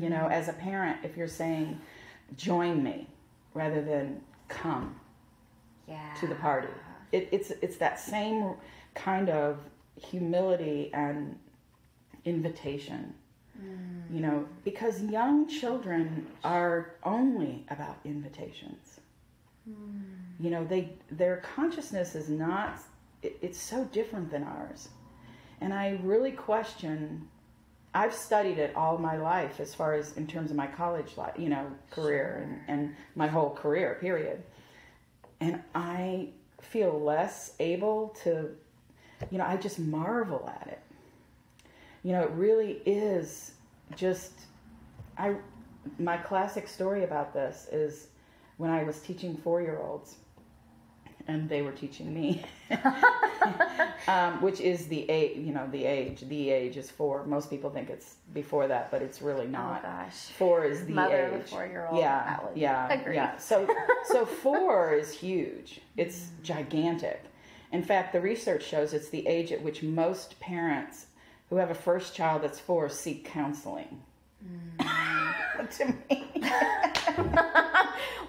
You 0.00 0.08
know, 0.10 0.16
mm-hmm. 0.22 0.32
as 0.32 0.48
a 0.48 0.52
parent, 0.52 0.98
if 1.04 1.16
you're 1.16 1.28
saying, 1.28 1.78
join 2.36 2.82
me, 2.82 3.06
rather 3.54 3.82
than 3.82 4.20
come 4.48 4.96
Yeah. 5.86 6.14
to 6.20 6.26
the 6.26 6.34
party. 6.34 6.68
It, 7.12 7.28
it's 7.30 7.50
it's 7.62 7.76
that 7.76 8.00
same 8.00 8.54
kind 8.94 9.28
of 9.28 9.58
humility 9.96 10.90
and 10.92 11.38
invitation. 12.24 13.14
You 14.12 14.20
know, 14.20 14.30
mm. 14.30 14.46
because 14.64 15.02
young 15.02 15.46
children 15.46 16.26
are 16.42 16.94
only 17.04 17.64
about 17.68 17.98
invitations. 18.04 19.00
You 20.38 20.50
know, 20.50 20.64
they 20.64 20.92
their 21.10 21.36
consciousness 21.38 22.14
is 22.14 22.28
not. 22.28 22.78
It, 23.22 23.36
it's 23.42 23.60
so 23.60 23.84
different 23.84 24.30
than 24.30 24.44
ours, 24.44 24.88
and 25.60 25.72
I 25.72 25.98
really 26.02 26.32
question. 26.32 27.28
I've 27.92 28.14
studied 28.14 28.58
it 28.58 28.76
all 28.76 28.98
my 28.98 29.16
life, 29.16 29.58
as 29.58 29.74
far 29.74 29.94
as 29.94 30.16
in 30.16 30.28
terms 30.28 30.52
of 30.52 30.56
my 30.56 30.68
college 30.68 31.16
life, 31.16 31.34
you 31.36 31.48
know, 31.48 31.66
career 31.90 32.46
and, 32.68 32.78
and 32.78 32.96
my 33.16 33.26
whole 33.26 33.50
career 33.50 33.98
period 34.00 34.44
and 35.40 35.62
I 35.74 36.28
feel 36.60 37.00
less 37.00 37.54
able 37.58 38.14
to, 38.22 38.50
you 39.30 39.38
know, 39.38 39.44
I 39.44 39.56
just 39.56 39.78
marvel 39.78 40.50
at 40.60 40.68
it. 40.68 40.80
You 42.02 42.12
know, 42.12 42.22
it 42.22 42.30
really 42.30 42.82
is 42.86 43.52
just, 43.96 44.32
I, 45.18 45.36
my 45.98 46.18
classic 46.18 46.68
story 46.68 47.04
about 47.04 47.32
this 47.32 47.68
is 47.72 48.08
when 48.60 48.70
I 48.70 48.82
was 48.84 49.00
teaching 49.00 49.38
four 49.38 49.62
year 49.62 49.78
olds 49.78 50.16
and 51.26 51.48
they 51.48 51.62
were 51.62 51.72
teaching 51.72 52.12
me, 52.12 52.42
um, 54.08 54.42
which 54.42 54.60
is 54.60 54.86
the 54.88 55.08
age, 55.08 55.38
you 55.38 55.52
know, 55.54 55.66
the 55.72 55.84
age, 55.86 56.20
the 56.28 56.50
age 56.50 56.76
is 56.76 56.90
four. 56.90 57.24
Most 57.24 57.48
people 57.48 57.70
think 57.70 57.88
it's 57.88 58.16
before 58.34 58.66
that, 58.68 58.90
but 58.90 59.00
it's 59.00 59.22
really 59.22 59.46
not. 59.46 59.80
Oh, 59.82 59.88
not. 59.88 60.04
gosh. 60.04 60.14
Four 60.36 60.64
is 60.64 60.84
the 60.84 60.92
Mother 60.92 61.30
age. 61.34 61.40
of 61.40 61.48
four-year-old, 61.48 61.98
Yeah, 61.98 62.38
yeah, 62.54 62.92
agree. 62.92 63.14
yeah. 63.14 63.38
So, 63.38 63.66
so 64.04 64.26
four 64.26 64.92
is 64.92 65.10
huge. 65.12 65.80
It's 65.96 66.28
gigantic. 66.42 67.22
In 67.72 67.82
fact, 67.82 68.12
the 68.12 68.20
research 68.20 68.64
shows 68.64 68.92
it's 68.92 69.08
the 69.08 69.26
age 69.26 69.52
at 69.52 69.62
which 69.62 69.82
most 69.82 70.38
parents 70.38 71.06
who 71.48 71.56
have 71.56 71.70
a 71.70 71.74
first 71.74 72.14
child 72.14 72.42
that's 72.42 72.60
four 72.60 72.90
seek 72.90 73.24
counseling. 73.24 74.02
to 75.76 75.94
me, 76.10 76.26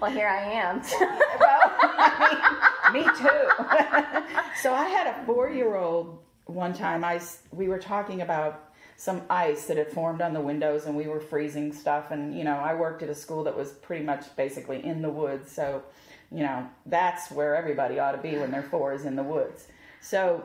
Well, 0.02 0.10
here 0.10 0.26
I 0.26 0.42
am. 0.42 0.82
well, 1.38 2.92
me 2.92 3.04
too. 3.04 4.24
so 4.60 4.74
I 4.74 4.88
had 4.88 5.06
a 5.06 5.24
four-year-old 5.24 6.18
one 6.46 6.74
time. 6.74 7.04
I 7.04 7.20
we 7.52 7.68
were 7.68 7.78
talking 7.78 8.20
about 8.20 8.72
some 8.96 9.22
ice 9.30 9.66
that 9.66 9.76
had 9.76 9.92
formed 9.92 10.20
on 10.20 10.32
the 10.32 10.40
windows, 10.40 10.86
and 10.86 10.96
we 10.96 11.06
were 11.06 11.20
freezing 11.20 11.72
stuff. 11.72 12.10
And 12.10 12.36
you 12.36 12.42
know, 12.42 12.56
I 12.56 12.74
worked 12.74 13.04
at 13.04 13.10
a 13.10 13.14
school 13.14 13.44
that 13.44 13.56
was 13.56 13.74
pretty 13.74 14.04
much 14.04 14.34
basically 14.34 14.84
in 14.84 15.02
the 15.02 15.08
woods, 15.08 15.52
so 15.52 15.84
you 16.32 16.42
know 16.42 16.68
that's 16.86 17.30
where 17.30 17.54
everybody 17.54 18.00
ought 18.00 18.12
to 18.12 18.18
be 18.18 18.36
when 18.36 18.50
they're 18.50 18.64
four 18.64 18.94
is 18.94 19.04
in 19.04 19.14
the 19.14 19.22
woods. 19.22 19.68
So 20.00 20.42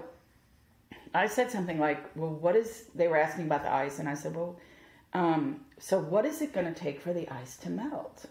I 1.15 1.25
said 1.25 1.49
something 1.49 1.79
like, 1.79 2.15
"Well, 2.15 2.29
what 2.29 2.55
is?" 2.55 2.83
They 2.93 3.07
were 3.07 3.17
asking 3.17 3.45
about 3.45 3.63
the 3.63 3.73
ice, 3.73 3.97
and 3.97 4.07
I 4.07 4.13
said, 4.13 4.35
"Well, 4.35 4.59
um, 5.13 5.61
so 5.79 5.99
what 5.99 6.27
is 6.27 6.43
it 6.43 6.53
going 6.53 6.71
to 6.71 6.79
take 6.79 7.01
for 7.01 7.11
the 7.11 7.27
ice 7.29 7.57
to 7.57 7.71
melt?" 7.71 8.27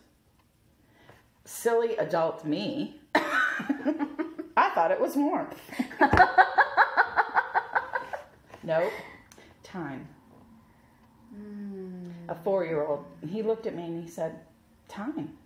Silly 1.46 1.96
adult 1.96 2.44
me, 2.44 3.00
I 3.14 4.70
thought 4.74 4.90
it 4.90 5.00
was 5.00 5.14
warmth. 5.16 5.58
nope, 8.64 8.92
time. 9.62 10.08
A 12.28 12.34
four-year-old. 12.34 13.04
He 13.28 13.42
looked 13.42 13.66
at 13.66 13.76
me 13.76 13.84
and 13.84 14.02
he 14.02 14.10
said, 14.10 14.40
"Time." 14.88 15.36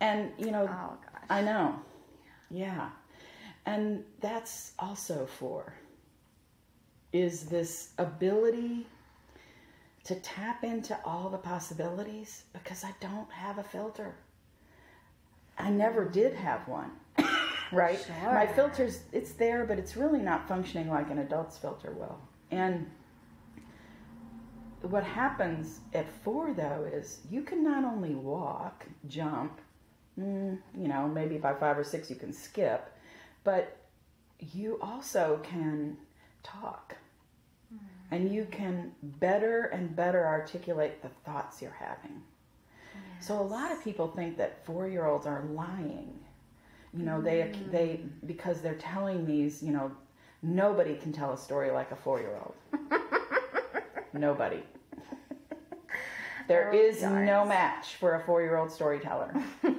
And 0.00 0.32
you 0.36 0.50
know, 0.50 0.62
Oh, 0.68 0.96
gosh. 1.00 1.22
I 1.30 1.40
know. 1.40 1.78
Yeah. 2.50 2.90
And 3.64 4.04
that's 4.20 4.72
also 4.78 5.26
for 5.26 5.72
is 7.12 7.44
this 7.46 7.90
ability 7.98 8.86
to 10.04 10.14
tap 10.16 10.64
into 10.64 10.98
all 11.04 11.30
the 11.30 11.38
possibilities 11.38 12.44
because 12.52 12.84
I 12.84 12.92
don't 13.00 13.30
have 13.32 13.58
a 13.58 13.62
filter. 13.62 14.14
I 15.58 15.70
never 15.70 16.04
did 16.04 16.34
have 16.34 16.66
one. 16.68 16.90
right? 17.72 17.98
Sure. 17.98 18.32
My 18.34 18.46
filter's 18.46 19.00
it's 19.12 19.32
there, 19.32 19.64
but 19.64 19.78
it's 19.78 19.96
really 19.96 20.20
not 20.20 20.46
functioning 20.48 20.90
like 20.90 21.10
an 21.10 21.18
adult's 21.18 21.56
filter 21.56 21.92
will. 21.92 22.18
And 22.50 22.90
what 24.82 25.04
happens 25.04 25.80
at 25.94 26.06
four 26.22 26.52
though 26.52 26.88
is 26.92 27.20
you 27.30 27.42
can 27.42 27.64
not 27.64 27.84
only 27.84 28.14
walk, 28.14 28.84
jump, 29.08 29.60
mm, 30.18 30.58
you 30.76 30.88
know, 30.88 31.08
maybe 31.08 31.38
by 31.38 31.54
five 31.54 31.78
or 31.78 31.84
six 31.84 32.10
you 32.10 32.16
can 32.16 32.32
skip, 32.32 32.92
but 33.42 33.76
you 34.52 34.78
also 34.82 35.40
can 35.42 35.96
talk. 36.42 36.96
And 38.14 38.32
you 38.32 38.46
can 38.50 38.92
better 39.02 39.64
and 39.72 39.94
better 39.96 40.24
articulate 40.26 41.02
the 41.02 41.08
thoughts 41.24 41.60
you're 41.60 41.76
having. 41.78 42.22
So 43.20 43.38
a 43.40 43.42
lot 43.42 43.72
of 43.72 43.82
people 43.82 44.08
think 44.08 44.36
that 44.36 44.64
four-year-olds 44.64 45.26
are 45.26 45.44
lying. 45.52 46.18
You 46.96 47.04
know, 47.04 47.20
they 47.20 47.38
mm. 47.40 47.70
they 47.72 48.00
because 48.26 48.60
they're 48.60 48.76
telling 48.76 49.26
these, 49.26 49.62
you 49.62 49.72
know, 49.72 49.90
nobody 50.42 50.94
can 50.96 51.12
tell 51.12 51.32
a 51.32 51.38
story 51.38 51.70
like 51.72 51.90
a 51.90 51.96
four-year-old. 51.96 52.54
nobody. 54.12 54.62
There 56.46 56.70
Oh, 56.70 56.76
is 56.76 57.02
no 57.02 57.46
match 57.46 57.94
for 57.94 58.16
a 58.16 58.20
four-year-old 58.20 58.70
storyteller. 58.70 59.32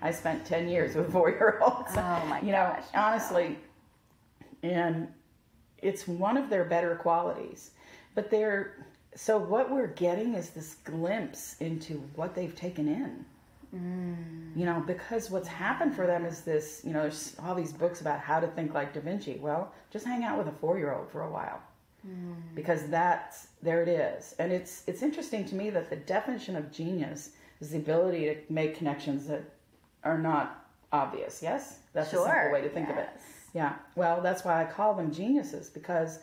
I 0.00 0.10
spent 0.10 0.46
10 0.46 0.68
years 0.68 0.94
with 0.94 1.12
four-year-olds. 1.12 1.90
Oh, 1.96 2.26
my 2.26 2.40
You 2.40 2.52
know, 2.52 2.74
gosh, 2.74 2.84
honestly, 2.94 3.58
and 4.62 5.08
it's 5.82 6.08
one 6.08 6.36
of 6.36 6.50
their 6.50 6.64
better 6.64 6.96
qualities. 6.96 7.70
But 8.14 8.30
they're 8.30 8.86
so 9.14 9.38
what 9.38 9.70
we're 9.70 9.86
getting 9.88 10.34
is 10.34 10.50
this 10.50 10.74
glimpse 10.84 11.56
into 11.60 11.94
what 12.14 12.34
they've 12.34 12.54
taken 12.54 12.86
in. 12.86 13.24
Mm. 13.74 14.56
You 14.56 14.66
know, 14.66 14.82
because 14.86 15.30
what's 15.30 15.48
happened 15.48 15.94
for 15.94 16.06
them 16.06 16.24
is 16.24 16.42
this, 16.42 16.82
you 16.84 16.92
know, 16.92 17.02
there's 17.02 17.34
all 17.42 17.54
these 17.54 17.72
books 17.72 18.00
about 18.00 18.20
how 18.20 18.40
to 18.40 18.46
think 18.46 18.74
like 18.74 18.92
Da 18.92 19.00
Vinci. 19.00 19.38
Well, 19.40 19.72
just 19.90 20.06
hang 20.06 20.22
out 20.22 20.38
with 20.38 20.48
a 20.48 20.52
four 20.52 20.78
year 20.78 20.94
old 20.94 21.10
for 21.10 21.22
a 21.22 21.30
while. 21.30 21.60
Mm. 22.06 22.36
Because 22.54 22.86
that's 22.88 23.48
there 23.62 23.82
it 23.82 23.88
is. 23.88 24.34
And 24.38 24.52
it's 24.52 24.82
it's 24.86 25.02
interesting 25.02 25.44
to 25.46 25.54
me 25.54 25.70
that 25.70 25.90
the 25.90 25.96
definition 25.96 26.56
of 26.56 26.70
genius 26.70 27.30
is 27.60 27.70
the 27.70 27.78
ability 27.78 28.26
to 28.26 28.36
make 28.50 28.76
connections 28.76 29.26
that 29.26 29.42
are 30.04 30.18
not 30.18 30.66
obvious. 30.92 31.42
Yes? 31.42 31.78
That's 31.92 32.12
a 32.12 32.16
simple 32.16 32.52
way 32.52 32.60
to 32.62 32.68
think 32.68 32.88
of 32.88 32.96
it. 32.96 33.08
Yeah. 33.56 33.76
Well, 33.94 34.20
that's 34.20 34.44
why 34.44 34.60
I 34.60 34.66
call 34.66 34.92
them 34.92 35.10
geniuses 35.10 35.70
because 35.70 36.18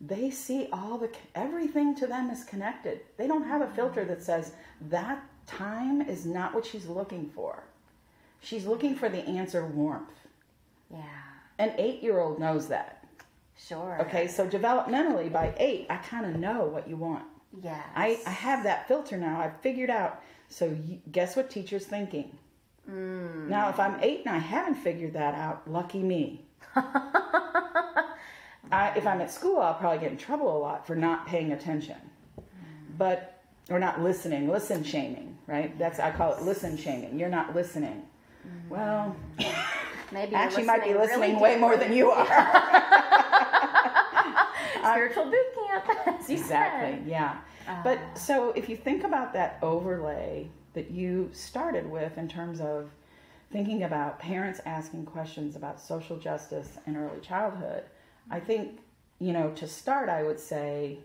they 0.00 0.30
see 0.30 0.70
all 0.72 0.96
the 0.96 1.10
everything 1.34 1.94
to 1.96 2.06
them 2.06 2.30
is 2.30 2.44
connected. 2.44 3.00
They 3.18 3.26
don't 3.26 3.46
have 3.46 3.60
a 3.60 3.68
filter 3.74 4.06
that 4.06 4.22
says 4.22 4.52
that 4.88 5.22
time 5.46 6.00
is 6.00 6.24
not 6.24 6.54
what 6.54 6.64
she's 6.64 6.86
looking 6.86 7.28
for. 7.28 7.62
She's 8.40 8.64
looking 8.64 8.96
for 8.96 9.10
the 9.10 9.22
answer 9.28 9.66
warmth. 9.66 10.14
Yeah. 10.90 11.02
An 11.58 11.72
8-year-old 11.72 12.38
knows 12.38 12.68
that. 12.68 13.04
Sure. 13.58 13.98
Okay, 14.00 14.26
so 14.26 14.48
developmentally 14.48 15.30
by 15.30 15.52
8, 15.58 15.88
I 15.90 15.96
kind 15.96 16.24
of 16.24 16.40
know 16.40 16.64
what 16.64 16.88
you 16.88 16.96
want. 16.96 17.26
Yeah. 17.62 17.82
I, 17.94 18.18
I 18.26 18.30
have 18.30 18.64
that 18.64 18.88
filter 18.88 19.18
now. 19.18 19.42
I've 19.42 19.60
figured 19.60 19.90
out. 19.90 20.22
So 20.48 20.64
you, 20.86 21.00
guess 21.12 21.36
what 21.36 21.50
teacher's 21.50 21.84
thinking? 21.84 22.38
Mm. 22.90 23.48
Now, 23.48 23.68
if 23.68 23.78
I'm 23.78 23.98
eight 24.00 24.22
and 24.24 24.34
I 24.34 24.38
haven't 24.38 24.76
figured 24.76 25.12
that 25.12 25.34
out, 25.34 25.70
lucky 25.70 26.02
me. 26.02 26.47
I, 28.70 28.92
if 28.96 29.06
I'm 29.06 29.20
at 29.20 29.30
school, 29.30 29.60
I'll 29.60 29.74
probably 29.74 29.98
get 29.98 30.12
in 30.12 30.18
trouble 30.18 30.56
a 30.56 30.58
lot 30.58 30.86
for 30.86 30.94
not 30.94 31.26
paying 31.26 31.52
attention, 31.52 31.96
but 32.96 33.42
or 33.70 33.78
not 33.78 34.02
listening, 34.02 34.48
listen 34.48 34.82
shaming, 34.82 35.36
right? 35.46 35.78
That's 35.78 35.98
I 35.98 36.10
call 36.10 36.34
it 36.34 36.42
listen 36.42 36.76
shaming. 36.76 37.18
You're 37.18 37.28
not 37.28 37.54
listening. 37.54 38.02
Well, 38.68 39.16
Maybe 40.12 40.32
you're 40.32 40.40
actually, 40.40 40.64
might 40.64 40.84
be 40.84 40.94
listening 40.94 41.32
really 41.32 41.42
way 41.42 41.58
more 41.58 41.76
than 41.76 41.92
you 41.92 42.10
are. 42.10 42.26
Spiritual 44.78 45.26
boot 45.26 45.46
camp, 45.54 46.28
Exactly, 46.28 47.10
yeah. 47.10 47.38
But 47.84 47.98
ah. 48.02 48.14
so 48.14 48.50
if 48.52 48.68
you 48.68 48.76
think 48.76 49.04
about 49.04 49.34
that 49.34 49.58
overlay 49.60 50.48
that 50.72 50.90
you 50.90 51.28
started 51.32 51.90
with 51.90 52.16
in 52.16 52.28
terms 52.28 52.60
of 52.60 52.90
thinking 53.50 53.82
about 53.82 54.18
parents 54.18 54.60
asking 54.66 55.06
questions 55.06 55.56
about 55.56 55.80
social 55.80 56.18
justice 56.18 56.78
in 56.86 56.96
early 56.96 57.20
childhood, 57.20 57.84
I 58.30 58.40
think, 58.40 58.80
you 59.18 59.32
know, 59.32 59.50
to 59.52 59.66
start, 59.66 60.08
I 60.08 60.22
would 60.22 60.38
say 60.38 60.98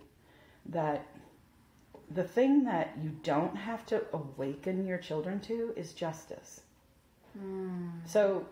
that 0.66 1.06
the 2.12 2.24
thing 2.24 2.66
that 2.66 2.98
you 3.02 3.12
don't 3.24 3.56
have 3.56 3.86
to 3.88 4.04
awaken 4.12 4.86
your 4.86 4.98
children 4.98 5.40
to 5.42 5.74
is 5.76 5.94
justice. 5.94 6.62
Hmm. 7.38 7.90
So, 8.06 8.46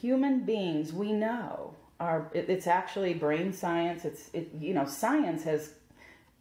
human 0.00 0.40
beings, 0.40 0.92
we 0.92 1.12
know, 1.12 1.74
are 2.00 2.28
it, 2.34 2.50
it's 2.50 2.66
actually 2.66 3.14
brain 3.14 3.52
science. 3.52 4.04
It's 4.04 4.28
it, 4.32 4.50
you 4.58 4.74
know, 4.74 4.84
science 4.84 5.44
has 5.44 5.74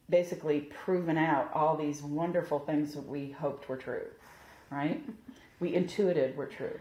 basically 0.10 0.62
proven 0.62 1.18
out 1.18 1.50
all 1.54 1.78
these 1.78 2.02
wonderful 2.02 2.60
things 2.60 2.94
that 2.96 3.08
we 3.08 3.32
hoped 3.32 3.70
were 3.70 3.78
true, 3.78 4.08
right? 4.70 5.02
we 5.62 5.74
intuited 5.74 6.36
were 6.36 6.48
true. 6.48 6.78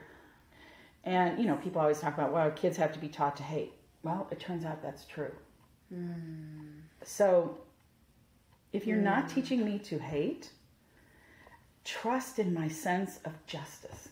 And 1.05 1.39
you 1.39 1.47
know, 1.47 1.57
people 1.57 1.81
always 1.81 2.01
talk 2.01 2.15
about, 2.15 2.33
well, 2.33 2.51
kids 2.51 2.77
have 2.79 2.93
to 2.95 2.99
be 2.99 3.09
taught 3.09 3.37
to 3.37 3.45
hate. 3.45 3.75
Well, 4.03 4.27
it 4.33 4.41
turns 4.41 4.65
out 4.65 4.83
that's 4.83 5.05
true. 5.05 5.33
Hmm. 5.93 6.81
So, 7.05 7.59
if 8.73 8.87
you're 8.87 8.97
not 8.97 9.25
hmm. 9.25 9.35
teaching 9.35 9.65
me 9.65 9.79
to 9.81 9.99
hate, 9.99 10.51
trust 11.85 12.39
in 12.39 12.53
my 12.53 12.69
sense 12.69 13.21
of 13.25 13.33
justice. 13.47 14.09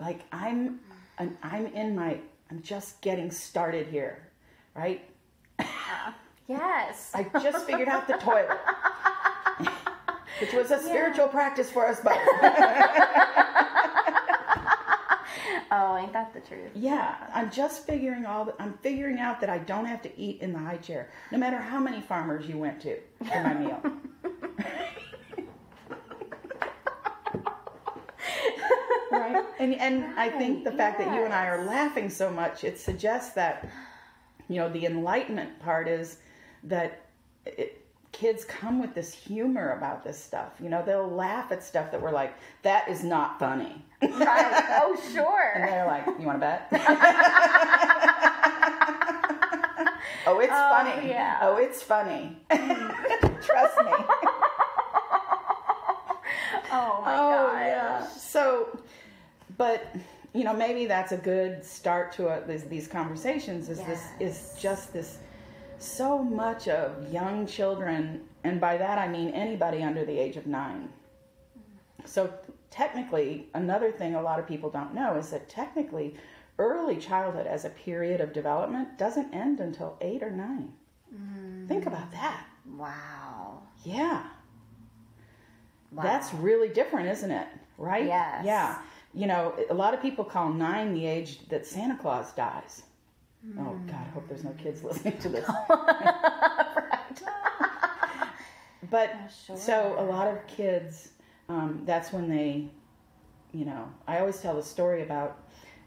Like 0.00 0.20
I'm, 0.32 0.80
I'm, 1.18 1.36
I'm 1.42 1.66
in 1.66 1.94
my, 1.94 2.18
I'm 2.50 2.62
just 2.62 3.00
getting 3.00 3.30
started 3.30 3.86
here, 3.88 4.28
right? 4.74 5.04
Yes. 6.46 7.10
I 7.14 7.22
just 7.40 7.64
figured 7.64 7.88
out 7.88 8.06
the 8.06 8.18
toilet, 8.18 8.50
which 10.42 10.52
was 10.52 10.70
a 10.70 10.78
spiritual 10.78 11.28
practice 11.28 11.70
for 11.70 11.86
us 11.86 12.00
both. 12.00 12.18
oh, 15.74 15.96
ain't 15.96 16.12
that 16.12 16.32
the 16.32 16.40
truth? 16.40 16.70
yeah, 16.74 17.16
I'm 17.34 17.50
just 17.50 17.86
figuring 17.86 18.26
all. 18.26 18.44
The, 18.46 18.54
I'm 18.60 18.74
figuring 18.82 19.18
out 19.18 19.40
that 19.40 19.50
I 19.50 19.58
don't 19.58 19.86
have 19.86 20.02
to 20.02 20.18
eat 20.18 20.40
in 20.40 20.52
the 20.52 20.58
high 20.58 20.76
chair, 20.76 21.10
no 21.32 21.38
matter 21.38 21.58
how 21.58 21.80
many 21.80 22.00
farmers 22.00 22.46
you 22.46 22.58
went 22.58 22.80
to 22.82 22.98
for 23.18 23.42
my 23.42 23.54
meal. 23.54 23.80
right, 29.10 29.44
and 29.58 29.74
and 29.74 30.04
I 30.18 30.30
think 30.30 30.64
the 30.64 30.72
fact 30.72 30.98
that 30.98 31.14
you 31.14 31.24
and 31.24 31.32
I 31.32 31.46
are 31.46 31.64
laughing 31.64 32.10
so 32.10 32.30
much, 32.30 32.64
it 32.64 32.78
suggests 32.78 33.34
that 33.34 33.68
you 34.48 34.56
know 34.56 34.68
the 34.68 34.86
enlightenment 34.86 35.60
part 35.60 35.88
is 35.88 36.18
that 36.64 37.06
it, 37.46 37.83
kids 38.14 38.44
come 38.44 38.80
with 38.80 38.94
this 38.94 39.12
humor 39.12 39.72
about 39.76 40.04
this 40.04 40.16
stuff. 40.22 40.52
You 40.62 40.70
know, 40.70 40.82
they'll 40.86 41.10
laugh 41.10 41.50
at 41.50 41.64
stuff 41.64 41.90
that 41.90 42.00
we're 42.00 42.12
like, 42.12 42.34
that 42.62 42.88
is 42.88 43.02
not 43.02 43.40
funny. 43.40 43.84
Right. 44.00 44.64
Oh, 44.82 44.96
sure. 45.12 45.50
And 45.54 45.64
they're 45.64 45.84
like, 45.86 46.06
you 46.06 46.24
want 46.24 46.36
to 46.36 46.40
bet? 46.40 46.68
oh, 50.26 50.38
it's 50.38 50.52
Oh, 50.52 50.68
funny. 50.70 51.08
yeah. 51.08 51.38
Oh, 51.42 51.56
it's 51.56 51.82
funny. 51.82 52.36
Mm. 52.50 53.42
Trust 53.44 53.78
me. 53.78 53.92
Oh 56.76 57.02
my 57.04 57.14
oh, 57.16 57.48
god. 57.52 57.66
yeah. 57.66 58.06
So, 58.08 58.78
but 59.58 59.94
you 60.32 60.44
know, 60.44 60.54
maybe 60.54 60.86
that's 60.86 61.12
a 61.12 61.16
good 61.16 61.64
start 61.64 62.12
to 62.12 62.28
a, 62.28 62.40
this, 62.46 62.62
these 62.62 62.86
conversations. 62.88 63.68
Is 63.68 63.78
this 63.82 64.02
is 64.20 64.56
just 64.60 64.92
this 64.92 65.18
so 65.78 66.22
much 66.22 66.68
of 66.68 67.12
young 67.12 67.46
children, 67.46 68.22
and 68.44 68.60
by 68.60 68.76
that 68.76 68.98
I 68.98 69.08
mean 69.08 69.30
anybody 69.30 69.82
under 69.82 70.04
the 70.04 70.18
age 70.18 70.36
of 70.36 70.46
nine. 70.46 70.88
So 72.04 72.32
technically, 72.70 73.48
another 73.54 73.90
thing 73.92 74.14
a 74.14 74.22
lot 74.22 74.38
of 74.38 74.46
people 74.46 74.70
don't 74.70 74.94
know 74.94 75.16
is 75.16 75.30
that 75.30 75.48
technically, 75.48 76.16
early 76.58 76.96
childhood 76.96 77.46
as 77.46 77.64
a 77.64 77.70
period 77.70 78.20
of 78.20 78.32
development 78.32 78.98
doesn't 78.98 79.32
end 79.34 79.60
until 79.60 79.96
eight 80.00 80.22
or 80.22 80.30
nine. 80.30 80.72
Mm. 81.14 81.68
Think 81.68 81.86
about 81.86 82.10
that. 82.12 82.46
Wow. 82.76 83.62
Yeah. 83.84 84.24
Wow. 85.92 86.02
That's 86.02 86.34
really 86.34 86.68
different, 86.68 87.08
isn't 87.08 87.30
it? 87.30 87.46
Right? 87.78 88.06
Yes. 88.06 88.44
Yeah. 88.44 88.78
You 89.12 89.26
know, 89.26 89.54
a 89.70 89.74
lot 89.74 89.94
of 89.94 90.02
people 90.02 90.24
call 90.24 90.52
nine 90.52 90.92
the 90.92 91.06
age 91.06 91.46
that 91.48 91.66
Santa 91.66 91.96
Claus 91.96 92.32
dies. 92.32 92.82
Oh, 93.58 93.78
God, 93.86 93.94
I 93.94 94.10
hope 94.10 94.28
there's 94.28 94.44
no 94.44 94.52
kids 94.52 94.82
listening 94.84 95.18
to 95.18 95.28
this. 95.28 95.44
but 98.90 99.14
sure. 99.46 99.56
so 99.56 99.96
a 99.98 100.04
lot 100.04 100.28
of 100.28 100.46
kids, 100.46 101.10
um, 101.48 101.82
that's 101.84 102.12
when 102.12 102.28
they, 102.28 102.68
you 103.52 103.64
know, 103.64 103.88
I 104.06 104.18
always 104.18 104.40
tell 104.40 104.54
the 104.54 104.62
story 104.62 105.02
about 105.02 105.40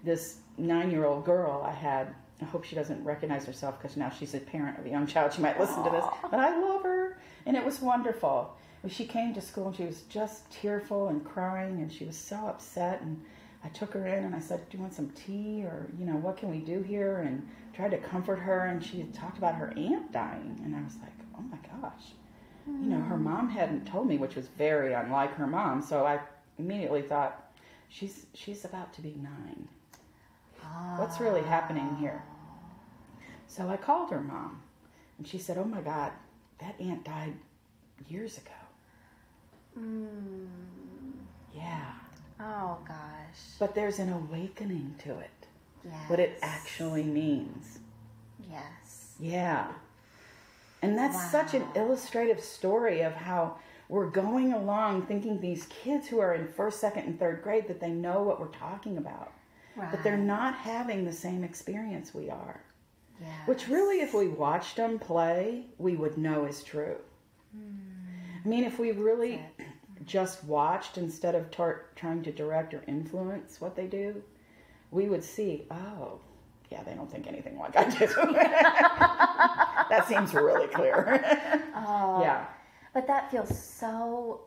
this 0.04 0.38
nine 0.58 0.92
year 0.92 1.06
old 1.06 1.26
girl 1.26 1.64
I 1.66 1.74
had. 1.74 2.14
I 2.40 2.46
hope 2.46 2.64
she 2.64 2.76
doesn't 2.76 3.04
recognize 3.04 3.46
herself 3.46 3.82
because 3.82 3.98
now 3.98 4.12
she's 4.12 4.36
a 4.36 4.40
parent 4.40 4.78
of 4.78 4.86
a 4.86 4.90
young 4.90 5.08
child. 5.08 5.34
She 5.34 5.42
might 5.42 5.60
listen 5.60 5.84
to 5.84 5.90
this, 5.90 6.06
but 6.22 6.40
I 6.40 6.56
love 6.60 6.84
her, 6.84 7.18
and 7.48 7.58
it 7.58 7.66
was 7.66 7.82
wonderful. 7.82 8.56
She 8.88 9.06
came 9.06 9.34
to 9.34 9.42
school 9.42 9.70
and 9.70 9.76
she 9.76 9.86
was 9.86 10.04
just 10.04 10.50
tearful 10.52 11.08
and 11.08 11.26
crying, 11.26 11.82
and 11.82 11.92
she 11.92 12.06
was 12.06 12.16
so 12.16 12.36
upset. 12.36 13.02
And 13.02 13.26
I 13.64 13.70
took 13.70 13.94
her 13.94 14.06
in 14.06 14.24
and 14.24 14.36
I 14.36 14.40
said, 14.40 14.70
"Do 14.70 14.78
you 14.78 14.82
want 14.82 14.94
some 14.94 15.10
tea, 15.10 15.64
or 15.64 15.88
you 15.98 16.06
know, 16.06 16.16
what 16.16 16.38
can 16.38 16.50
we 16.50 16.60
do 16.60 16.82
here?" 16.82 17.20
And 17.20 17.48
tried 17.74 17.92
to 17.92 17.98
comfort 17.98 18.40
her. 18.40 18.66
And 18.66 18.84
she 18.84 19.00
had 19.00 19.14
talked 19.14 19.38
about 19.38 19.56
her 19.56 19.74
aunt 19.76 20.12
dying, 20.12 20.62
and 20.64 20.76
I 20.76 20.84
was 20.84 20.96
like, 21.02 21.14
"Oh 21.38 21.42
my 21.42 21.58
gosh." 21.82 22.14
you 22.68 22.90
know, 22.90 23.00
her 23.00 23.16
mm. 23.16 23.22
mom 23.22 23.50
hadn't 23.50 23.88
told 23.88 24.08
me, 24.08 24.18
which 24.18 24.36
was 24.36 24.48
very 24.58 24.94
unlike 24.94 25.34
her 25.36 25.48
mom. 25.48 25.82
So 25.82 26.06
I 26.06 26.20
immediately 26.58 27.02
thought, 27.02 27.54
she's 27.88 28.26
she's 28.34 28.66
about 28.66 28.94
to 28.94 29.02
be 29.02 29.16
nine. 29.22 29.68
What's 30.98 31.22
really 31.22 31.44
happening 31.44 31.96
here? 31.98 32.22
Ah. 32.26 33.24
So 33.48 33.70
I 33.70 33.78
called 33.78 34.12
her 34.12 34.20
mom, 34.20 34.62
and 35.18 35.28
she 35.28 35.38
said, 35.38 35.58
"Oh 35.58 35.64
my 35.64 35.82
God, 35.82 36.12
that 36.60 36.76
aunt 36.80 37.04
died 37.06 37.36
years 38.10 38.38
ago." 38.38 38.52
Mm. 39.80 40.48
Yeah, 41.56 41.94
Oh 42.40 42.78
gosh. 42.88 42.97
But 43.60 43.76
there's 43.76 44.00
an 44.00 44.12
awakening 44.12 44.96
to 45.04 45.18
it. 45.20 45.30
Yes. 45.84 46.10
What 46.10 46.20
it 46.20 46.38
actually 46.42 47.04
means. 47.04 47.80
Yes. 48.50 49.16
Yeah. 49.20 49.72
And 50.82 50.98
that's 50.98 51.32
such 51.32 51.54
an 51.54 51.66
illustrative 51.76 52.40
story 52.40 53.02
of 53.02 53.14
how 53.14 53.58
we're 53.90 54.10
going 54.10 54.54
along 54.54 55.06
thinking 55.06 55.40
these 55.40 55.66
kids 55.68 56.08
who 56.08 56.20
are 56.20 56.34
in 56.34 56.48
first, 56.48 56.80
second, 56.80 57.06
and 57.06 57.20
third 57.20 57.42
grade 57.42 57.68
that 57.68 57.80
they 57.80 57.90
know 57.90 58.22
what 58.22 58.40
we're 58.40 58.48
talking 58.48 58.98
about. 58.98 59.32
But 59.92 60.04
they're 60.04 60.18
not 60.18 60.56
having 60.56 61.06
the 61.06 61.14
same 61.14 61.44
experience 61.44 62.14
we 62.14 62.30
are. 62.30 62.62
Yeah. 63.22 63.28
Which 63.46 63.68
really, 63.68 64.02
if 64.02 64.14
we 64.14 64.28
watched 64.28 64.76
them 64.76 65.00
play, 65.00 65.66
we 65.78 65.96
would 65.96 66.18
know 66.18 66.46
is 66.46 66.64
true. 66.64 66.98
Hmm. 67.56 67.78
I 68.44 68.48
mean, 68.48 68.64
if 68.64 68.80
we 68.80 68.92
really 68.92 69.42
just 70.06 70.44
watched 70.44 70.98
instead 70.98 71.36
of 71.36 71.50
tar- 71.52 71.86
trying 71.96 72.24
to 72.24 72.32
direct 72.32 72.74
or 72.74 72.84
influence 72.88 73.60
what 73.62 73.76
they 73.76 73.88
do, 73.88 74.22
we 74.92 75.08
would 75.10 75.24
see, 75.24 75.66
oh, 75.72 76.20
yeah, 76.72 76.84
they 76.84 76.94
don't 76.94 77.10
think 77.12 77.28
anything 77.28 77.58
like 77.58 77.76
I 77.78 77.86
do. 77.90 78.08
that 79.90 80.06
seems 80.08 80.34
really 80.34 80.68
clear. 80.68 81.22
Oh. 81.76 82.22
yeah. 82.22 82.46
But 82.94 83.08
that 83.08 83.30
feels 83.32 83.58
so 83.64 84.42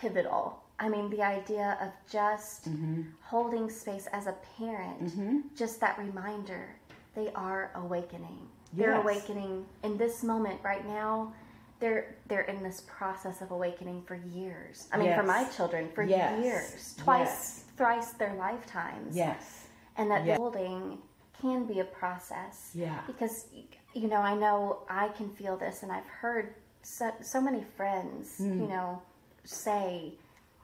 pivotal. 0.00 0.62
I 0.78 0.88
mean, 0.88 1.10
the 1.10 1.22
idea 1.22 1.76
of 1.80 1.90
just 2.10 2.68
Mm-hmm. 2.68 3.02
holding 3.20 3.68
space 3.70 4.06
as 4.12 4.26
a 4.26 4.34
parent, 4.58 5.56
just 5.56 5.80
that 5.80 5.98
reminder 5.98 6.68
they 7.14 7.30
are 7.34 7.72
awakening. 7.74 8.38
They're 8.74 9.00
awakening 9.00 9.64
in 9.82 9.96
this 9.96 10.22
moment 10.22 10.60
right 10.62 10.86
now. 10.86 11.32
They're 11.80 12.16
they're 12.26 12.42
in 12.42 12.62
this 12.62 12.82
process 12.86 13.40
of 13.40 13.50
awakening 13.52 14.02
for 14.02 14.16
years. 14.16 14.88
I 14.92 14.96
mean, 14.98 15.14
for 15.14 15.22
my 15.22 15.44
children, 15.56 15.88
for 15.94 16.02
Yes. 16.02 16.42
years, 16.44 16.94
twice, 16.98 17.28
Yes. 17.28 17.64
thrice 17.76 18.12
their 18.14 18.34
lifetimes. 18.34 19.16
Yes. 19.16 19.64
and 19.96 20.08
that 20.12 20.24
Yeah. 20.24 20.36
building 20.36 20.98
can 21.40 21.64
be 21.66 21.80
a 21.80 21.84
process 21.84 22.70
Yeah. 22.72 23.00
because 23.08 23.46
you 23.94 24.06
know 24.06 24.20
i 24.32 24.32
know 24.34 24.82
i 24.88 25.08
can 25.08 25.28
feel 25.34 25.56
this 25.56 25.82
and 25.82 25.90
i've 25.90 26.06
heard 26.06 26.54
so, 26.82 27.10
so 27.20 27.40
many 27.40 27.64
friends 27.76 28.36
Hmm. 28.38 28.60
you 28.62 28.68
know 28.68 29.02
say 29.44 30.14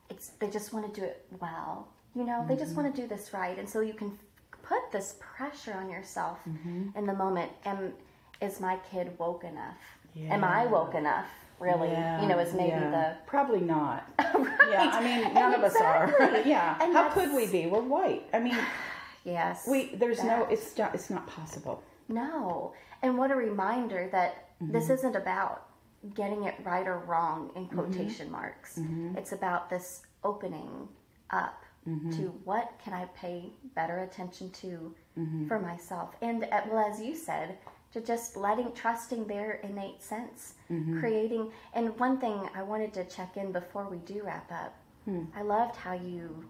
it's 0.08 0.28
they 0.38 0.48
just 0.50 0.72
want 0.72 0.84
to 0.94 1.00
do 1.00 1.04
it 1.04 1.26
well 1.40 1.88
you 2.14 2.22
know 2.22 2.44
they 2.46 2.54
Mm-hmm. 2.54 2.62
just 2.64 2.76
want 2.76 2.94
to 2.94 3.02
do 3.02 3.08
this 3.08 3.32
right 3.34 3.58
and 3.58 3.68
so 3.68 3.80
you 3.80 3.94
can 3.94 4.16
put 4.62 4.82
this 4.92 5.16
pressure 5.18 5.74
on 5.74 5.90
yourself 5.90 6.38
Mm-hmm. 6.48 6.96
in 6.98 7.06
the 7.06 7.14
moment 7.14 7.50
And 7.64 7.92
is 8.40 8.60
my 8.60 8.76
kid 8.90 9.18
woke 9.18 9.42
enough 9.42 9.78
am 10.18 10.44
i 10.44 10.66
woke 10.66 10.94
enough 10.94 11.26
really 11.60 11.90
Yeah, 11.90 12.20
you 12.22 12.28
know 12.28 12.38
is 12.38 12.52
maybe 12.52 12.70
yeah. 12.70 13.14
probably 13.26 13.60
not. 13.60 14.04
the 14.18 14.56
Yeah, 14.70 14.90
I 14.92 15.00
mean, 15.02 15.34
none 15.34 15.54
of 15.54 15.62
us 15.62 15.76
are. 15.76 16.12
Yeah, 16.44 16.76
And 16.82 16.92
how 16.92 17.08
could 17.10 17.32
we 17.32 17.46
be? 17.46 17.66
We're 17.66 17.80
white. 17.80 18.24
I 18.32 18.40
mean, 18.40 18.58
yes 19.24 19.66
we 19.68 19.94
there's 19.94 20.22
no. 20.24 20.46
It's 20.50 20.76
not. 20.76 20.94
It's 20.96 21.10
not 21.10 21.26
possible. 21.26 21.82
No. 22.08 22.74
And 23.02 23.16
what 23.16 23.30
a 23.30 23.36
reminder 23.36 24.08
that 24.12 24.48
this 24.60 24.84
Mm-hmm. 24.84 24.92
isn't 24.94 25.16
about 25.16 25.66
getting 26.14 26.44
it 26.44 26.54
right 26.64 26.86
or 26.86 26.98
wrong 27.10 27.50
in 27.56 27.64
Mm-hmm. 27.66 27.78
quotation 27.78 28.30
marks. 28.30 28.80
It's 29.16 29.32
about 29.32 29.70
this 29.70 30.02
opening 30.24 30.88
up 31.30 31.62
Mm-hmm. 31.88 32.10
to 32.16 32.22
what 32.44 32.66
can 32.82 32.92
I 32.94 33.04
pay 33.22 33.52
better 33.76 33.98
attention 34.00 34.50
to 34.62 34.94
Mm-hmm. 35.18 35.46
for 35.48 35.58
myself. 35.60 36.08
And 36.20 36.44
uh, 36.50 36.62
well, 36.68 36.84
as 36.90 37.00
you 37.00 37.14
said, 37.14 37.58
to 37.94 38.00
just 38.00 38.36
letting, 38.36 38.70
trusting 38.72 39.26
their 39.26 39.52
innate 39.62 40.02
sense, 40.02 40.54
Mm-hmm. 40.70 40.98
creating. 41.00 41.50
And 41.74 41.98
one 41.98 42.18
thing 42.18 42.48
I 42.54 42.62
wanted 42.62 42.92
to 42.94 43.04
check 43.04 43.36
in 43.36 43.52
before 43.52 43.86
we 43.88 43.98
do 43.98 44.22
wrap 44.24 44.50
up. 44.52 44.74
Hmm. 45.06 45.24
I 45.36 45.42
loved 45.42 45.76
how 45.76 45.92
you 45.94 46.44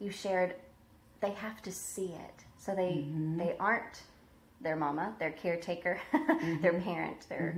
you 0.00 0.10
shared 0.10 0.54
they 1.20 1.30
have 1.32 1.60
to 1.62 1.72
see 1.72 2.12
it. 2.26 2.38
So 2.58 2.74
they 2.74 2.92
Mm-hmm. 3.04 3.38
they 3.38 3.56
aren't 3.58 4.02
their 4.60 4.76
mama, 4.76 5.14
their 5.18 5.32
caretaker, 5.32 5.98
Mm-hmm. 6.12 6.62
their 6.62 6.80
parent, 6.80 7.28
their 7.28 7.54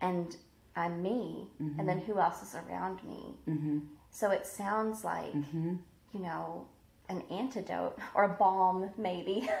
and 0.00 0.36
I'm 0.74 1.02
me, 1.02 1.46
and 1.78 1.86
then 1.88 1.98
who 2.00 2.18
else 2.18 2.42
is 2.42 2.54
around 2.54 3.02
me? 3.04 3.22
Mm-hmm. 3.48 3.78
So 4.10 4.30
it 4.30 4.46
sounds 4.46 5.04
like 5.04 5.34
you 6.14 6.20
know 6.20 6.66
an 7.08 7.22
antidote 7.30 7.98
or 8.14 8.24
a 8.24 8.28
balm, 8.28 8.90
maybe. 8.98 9.48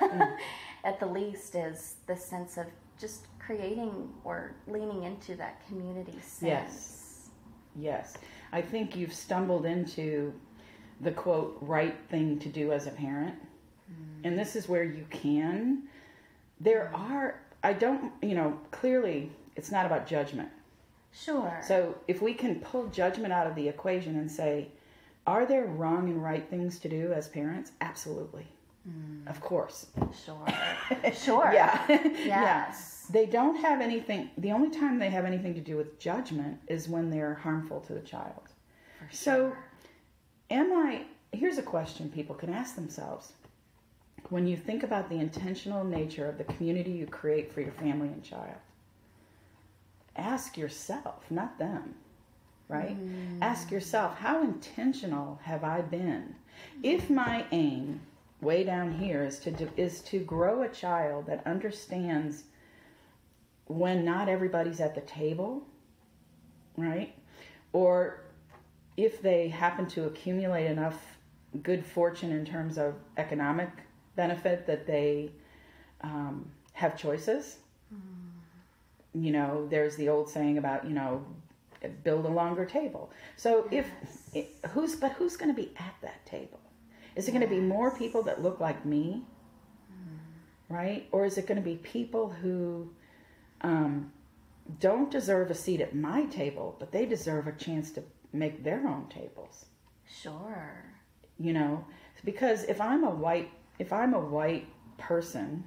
at 0.84 0.98
the 1.00 1.06
least, 1.06 1.54
is 1.54 1.96
the 2.06 2.16
sense 2.16 2.56
of 2.56 2.66
just 3.00 3.26
creating 3.38 4.12
or 4.24 4.54
leaning 4.66 5.04
into 5.04 5.34
that 5.36 5.66
community 5.66 6.18
sense. 6.20 6.42
Yes. 6.42 7.28
Yes. 7.74 8.18
I 8.52 8.60
think 8.60 8.96
you've 8.96 9.14
stumbled 9.14 9.66
into 9.66 10.32
the 11.00 11.10
quote 11.10 11.58
right 11.60 11.96
thing 12.10 12.38
to 12.40 12.48
do 12.48 12.72
as 12.72 12.86
a 12.86 12.90
parent. 12.90 13.34
Mm. 13.90 14.24
And 14.24 14.38
this 14.38 14.54
is 14.56 14.68
where 14.68 14.84
you 14.84 15.04
can. 15.10 15.84
There 16.60 16.90
mm. 16.94 16.98
are, 16.98 17.40
I 17.62 17.72
don't, 17.72 18.12
you 18.22 18.34
know, 18.34 18.58
clearly 18.70 19.30
it's 19.56 19.72
not 19.72 19.86
about 19.86 20.06
judgment. 20.06 20.50
Sure. 21.12 21.60
So 21.66 21.96
if 22.08 22.22
we 22.22 22.34
can 22.34 22.60
pull 22.60 22.86
judgment 22.86 23.32
out 23.32 23.46
of 23.46 23.54
the 23.54 23.68
equation 23.68 24.16
and 24.16 24.30
say, 24.30 24.68
are 25.26 25.46
there 25.46 25.66
wrong 25.66 26.08
and 26.08 26.22
right 26.22 26.48
things 26.48 26.78
to 26.80 26.88
do 26.88 27.12
as 27.12 27.28
parents? 27.28 27.72
Absolutely. 27.80 28.46
Mm. 28.88 29.28
Of 29.28 29.40
course. 29.40 29.86
sure. 30.24 30.46
Sure. 31.14 31.50
Yeah. 31.54 31.84
Yes. 31.88 32.24
yeah. 32.26 32.74
They 33.10 33.26
don't 33.26 33.56
have 33.56 33.80
anything, 33.80 34.30
the 34.38 34.52
only 34.52 34.70
time 34.70 34.98
they 34.98 35.10
have 35.10 35.24
anything 35.24 35.54
to 35.54 35.60
do 35.60 35.76
with 35.76 35.98
judgment 35.98 36.58
is 36.66 36.88
when 36.88 37.10
they're 37.10 37.34
harmful 37.34 37.80
to 37.80 37.92
the 37.92 38.00
child. 38.00 38.48
For 38.98 39.14
So, 39.14 39.56
am 40.50 40.72
I, 40.72 41.02
here's 41.32 41.58
a 41.58 41.62
question 41.62 42.08
people 42.08 42.34
can 42.34 42.52
ask 42.52 42.74
themselves. 42.74 43.32
When 44.30 44.46
you 44.46 44.56
think 44.56 44.82
about 44.82 45.08
the 45.08 45.16
intentional 45.16 45.84
nature 45.84 46.28
of 46.28 46.38
the 46.38 46.44
community 46.44 46.92
you 46.92 47.06
create 47.06 47.52
for 47.52 47.60
your 47.60 47.72
family 47.72 48.08
and 48.08 48.22
child, 48.22 48.56
ask 50.16 50.56
yourself, 50.56 51.24
not 51.30 51.58
them, 51.58 51.94
right? 52.68 52.96
Mm. 52.98 53.38
Ask 53.42 53.70
yourself, 53.70 54.18
how 54.18 54.42
intentional 54.42 55.40
have 55.42 55.64
I 55.64 55.82
been? 55.82 56.34
If 56.82 57.10
my 57.10 57.44
aim 57.52 58.00
way 58.42 58.64
down 58.64 58.92
here 58.92 59.24
is 59.24 59.38
to 59.38 59.50
do, 59.50 59.70
is 59.76 60.00
to 60.00 60.18
grow 60.18 60.62
a 60.62 60.68
child 60.68 61.26
that 61.26 61.46
understands 61.46 62.44
when 63.66 64.04
not 64.04 64.28
everybody's 64.28 64.80
at 64.80 64.94
the 64.94 65.00
table, 65.02 65.62
right? 66.76 67.14
Or 67.72 68.24
if 68.96 69.22
they 69.22 69.48
happen 69.48 69.86
to 69.86 70.04
accumulate 70.04 70.66
enough 70.66 71.00
good 71.62 71.84
fortune 71.84 72.32
in 72.32 72.44
terms 72.44 72.78
of 72.78 72.94
economic 73.16 73.68
benefit 74.16 74.66
that 74.66 74.86
they 74.86 75.30
um, 76.02 76.50
have 76.72 76.96
choices. 76.96 77.58
You 79.14 79.30
know, 79.30 79.68
there's 79.70 79.96
the 79.96 80.08
old 80.08 80.28
saying 80.30 80.56
about 80.56 80.86
you 80.86 80.94
know, 80.94 81.24
build 82.02 82.24
a 82.24 82.28
longer 82.28 82.64
table. 82.64 83.10
So 83.36 83.68
if 83.70 83.86
it, 84.32 84.54
who's 84.70 84.96
but 84.96 85.12
who's 85.12 85.36
going 85.36 85.54
to 85.54 85.60
be 85.60 85.72
at 85.78 85.94
that 86.00 86.24
table? 86.24 86.61
Is 87.16 87.28
it 87.28 87.32
going 87.32 87.42
to 87.42 87.48
be 87.48 87.60
more 87.60 87.90
people 87.96 88.22
that 88.24 88.42
look 88.42 88.60
like 88.60 88.84
me, 88.86 89.22
right? 90.68 91.08
Or 91.12 91.24
is 91.26 91.38
it 91.38 91.46
going 91.46 91.58
to 91.58 91.64
be 91.64 91.76
people 91.76 92.30
who 92.30 92.90
um, 93.62 94.12
don't 94.80 95.10
deserve 95.10 95.50
a 95.50 95.54
seat 95.54 95.80
at 95.80 95.94
my 95.94 96.24
table, 96.26 96.76
but 96.78 96.92
they 96.92 97.06
deserve 97.06 97.46
a 97.46 97.52
chance 97.52 97.90
to 97.92 98.02
make 98.32 98.64
their 98.64 98.86
own 98.88 99.08
tables? 99.08 99.66
Sure. 100.06 100.84
you 101.38 101.52
know 101.52 101.84
because 102.24 102.64
if 102.64 102.80
i'm 102.80 103.04
a 103.04 103.10
white 103.10 103.50
if 103.78 103.92
i'm 103.92 104.14
a 104.14 104.20
white 104.20 104.66
person 104.98 105.64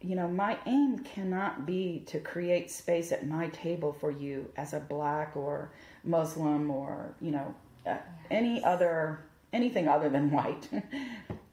you 0.00 0.16
know 0.16 0.28
my 0.28 0.58
aim 0.66 0.98
cannot 1.00 1.66
be 1.66 2.02
to 2.06 2.18
create 2.20 2.70
space 2.70 3.12
at 3.12 3.26
my 3.26 3.48
table 3.48 3.92
for 3.92 4.10
you 4.10 4.50
as 4.56 4.72
a 4.72 4.80
black 4.80 5.36
or 5.36 5.72
muslim 6.04 6.70
or 6.70 7.14
you 7.20 7.30
know 7.30 7.54
uh, 7.86 7.96
any 8.30 8.62
other 8.64 9.20
anything 9.54 9.88
other 9.88 10.10
than 10.10 10.30
white. 10.30 10.68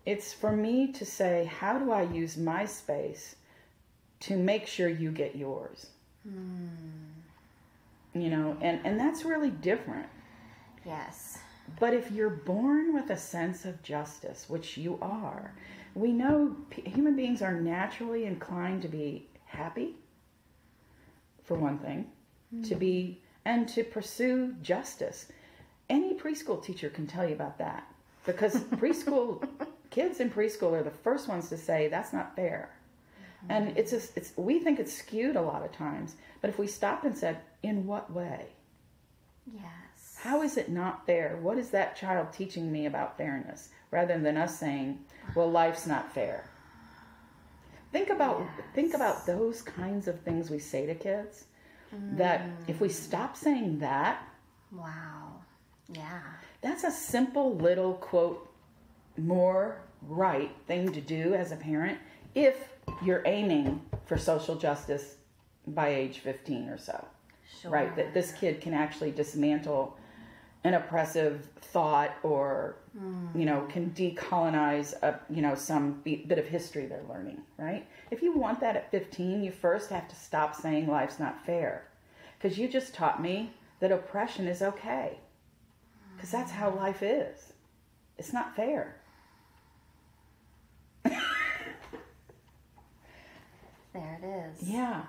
It's 0.04 0.34
for 0.34 0.52
me 0.52 0.92
to 0.94 1.06
say 1.06 1.46
how 1.46 1.78
do 1.78 1.92
i 1.92 2.02
use 2.02 2.36
my 2.36 2.66
space 2.66 3.36
to 4.22 4.36
make 4.36 4.66
sure 4.66 4.90
you 4.90 5.12
get 5.12 5.36
yours? 5.36 5.88
Hmm. 6.24 6.70
You 8.14 8.30
know 8.30 8.58
and 8.62 8.80
and 8.84 9.00
that's 9.00 9.24
really 9.24 9.52
different. 9.52 10.08
Yes. 10.86 11.38
but 11.80 11.94
if 11.94 12.12
you're 12.12 12.32
born 12.32 12.94
with 12.96 13.12
a 13.12 13.18
sense 13.18 13.66
of 13.66 13.84
justice, 13.84 14.50
which 14.50 14.78
you 14.78 14.98
are, 15.00 15.54
we 15.94 16.12
know 16.12 16.56
p- 16.72 16.90
human 16.90 17.16
beings 17.16 17.44
are 17.44 17.54
naturally 17.54 18.26
inclined 18.26 18.82
to 18.82 18.88
be 18.88 19.28
happy, 19.46 19.96
for 21.44 21.56
one 21.58 21.78
thing, 21.78 22.08
hmm. 22.50 22.64
to 22.64 22.76
be, 22.76 23.22
and 23.46 23.70
to 23.70 23.84
pursue 23.84 24.56
justice. 24.64 25.28
Any 25.88 26.16
preschool 26.16 26.64
teacher 26.64 26.90
can 26.90 27.06
tell 27.06 27.28
you 27.28 27.36
about 27.36 27.60
that 27.60 27.91
because 28.26 28.56
preschool 28.56 29.48
kids 29.90 30.20
in 30.20 30.30
preschool 30.30 30.74
are 30.74 30.84
the 30.84 30.92
first 30.92 31.28
ones 31.28 31.50
to 31.50 31.58
say 31.58 31.88
that's 31.88 32.14
not 32.14 32.36
fair. 32.36 32.70
And 33.50 33.70
mm-hmm. 33.70 33.78
it's, 33.78 33.92
just, 33.92 34.16
it's 34.16 34.34
we 34.38 34.60
think 34.60 34.80
it's 34.80 34.94
skewed 34.94 35.36
a 35.36 35.42
lot 35.42 35.64
of 35.64 35.72
times, 35.72 36.16
but 36.42 36.50
if 36.50 36.60
we 36.60 36.68
stopped 36.68 37.06
and 37.06 37.18
said, 37.18 37.40
in 37.64 37.88
what 37.88 38.12
way? 38.12 38.46
Yes. 39.52 40.18
How 40.20 40.44
is 40.44 40.58
it 40.58 40.70
not 40.70 41.08
fair? 41.08 41.40
What 41.42 41.58
is 41.58 41.72
that 41.72 41.96
child 41.96 42.32
teaching 42.32 42.72
me 42.72 42.86
about 42.86 43.18
fairness? 43.18 43.70
Rather 43.90 44.20
than 44.20 44.38
us 44.38 44.60
saying, 44.60 45.00
well, 45.36 45.50
life's 45.50 45.88
not 45.88 46.14
fair. 46.14 46.48
Think 47.92 48.10
about 48.10 48.46
think 48.74 48.94
about 48.94 49.26
those 49.26 49.62
kinds 49.62 50.08
of 50.08 50.22
things 50.22 50.50
we 50.50 50.60
say 50.60 50.86
to 50.86 50.96
kids. 50.96 51.46
That 52.14 52.48
if 52.68 52.80
we 52.80 52.88
mm. 52.88 52.92
stop 52.92 53.36
saying 53.36 53.80
that, 53.80 54.24
Wow. 54.72 55.42
Yeah. 55.90 56.22
That's 56.62 56.84
a 56.84 56.92
simple 56.92 57.56
little 57.56 57.96
quote 57.96 58.50
more 59.18 59.82
right 60.08 60.52
thing 60.68 60.92
to 60.92 61.02
do 61.02 61.34
as 61.34 61.52
a 61.52 61.56
parent 61.56 61.98
if 62.34 62.70
you're 63.04 63.24
aiming 63.26 63.82
for 64.06 64.18
social 64.18 64.56
justice 64.56 65.16
by 65.68 65.90
age 65.90 66.20
15 66.20 66.70
or 66.70 66.78
so. 66.78 67.06
Sure. 67.62 67.72
right 67.72 67.96
that 67.96 68.14
this 68.14 68.32
kid 68.32 68.62
can 68.62 68.74
actually 68.74 69.12
dismantle 69.12 69.98
an 70.64 70.74
oppressive 70.74 71.50
thought 71.62 72.16
or 72.24 72.78
hmm. 72.98 73.28
you 73.38 73.46
know 73.46 73.68
can 73.70 73.92
decolonize 73.92 74.94
a 75.04 75.20
you 75.30 75.42
know 75.42 75.54
some 75.54 76.02
bit 76.04 76.40
of 76.40 76.48
history 76.48 76.86
they're 76.86 77.04
learning 77.10 77.42
right 77.58 77.86
if 78.10 78.22
you 78.22 78.32
want 78.32 78.60
that 78.60 78.76
at 78.76 78.90
15 78.92 79.44
you 79.44 79.52
first 79.52 79.90
have 79.90 80.08
to 80.08 80.16
stop 80.16 80.56
saying 80.56 80.88
life's 80.88 81.20
not 81.20 81.46
fair 81.46 81.88
because 82.38 82.58
you 82.58 82.68
just 82.68 82.94
taught 82.94 83.22
me 83.22 83.52
that 83.80 83.92
oppression 83.92 84.48
is 84.48 84.62
okay 84.62 85.18
because 86.22 86.32
that's 86.32 86.52
how 86.52 86.70
life 86.70 87.02
is 87.02 87.54
it's 88.18 88.32
not 88.32 88.56
fair 88.56 89.02
there 93.94 94.20
it 94.22 94.26
is. 94.26 94.64
Yeah. 94.64 95.04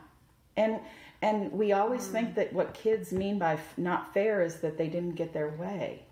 And 0.56 0.80
and 1.20 1.52
we 1.52 1.72
always 1.72 2.06
think 2.06 2.30
mm. 2.30 2.34
that 2.36 2.52
what 2.52 2.74
kids 2.74 3.12
mean 3.12 3.38
by 3.38 3.54
f- 3.54 3.78
not 3.78 4.12
fair 4.12 4.42
is 4.42 4.60
that 4.60 4.76
they 4.76 4.88
didn't 4.88 5.14
get 5.14 5.32
their 5.32 5.50
way. 5.50 6.02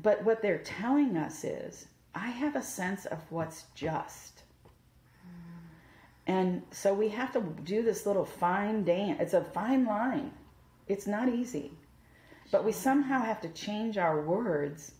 But 0.00 0.24
what 0.24 0.40
they're 0.40 0.58
telling 0.58 1.16
us 1.16 1.44
is, 1.44 1.86
I 2.14 2.28
have 2.28 2.56
a 2.56 2.62
sense 2.62 3.04
of 3.04 3.18
what's 3.30 3.64
just. 3.74 4.42
Mm. 5.26 5.60
And 6.26 6.62
so 6.70 6.94
we 6.94 7.10
have 7.10 7.32
to 7.34 7.42
do 7.62 7.82
this 7.82 8.06
little 8.06 8.24
fine 8.24 8.84
dance. 8.84 9.20
It's 9.20 9.34
a 9.34 9.44
fine 9.44 9.84
line. 9.84 10.32
It's 10.88 11.06
not 11.06 11.28
easy. 11.28 11.72
But 12.50 12.64
we 12.64 12.72
somehow 12.72 13.22
have 13.22 13.40
to 13.42 13.48
change 13.48 13.98
our 13.98 14.20
words 14.20 14.92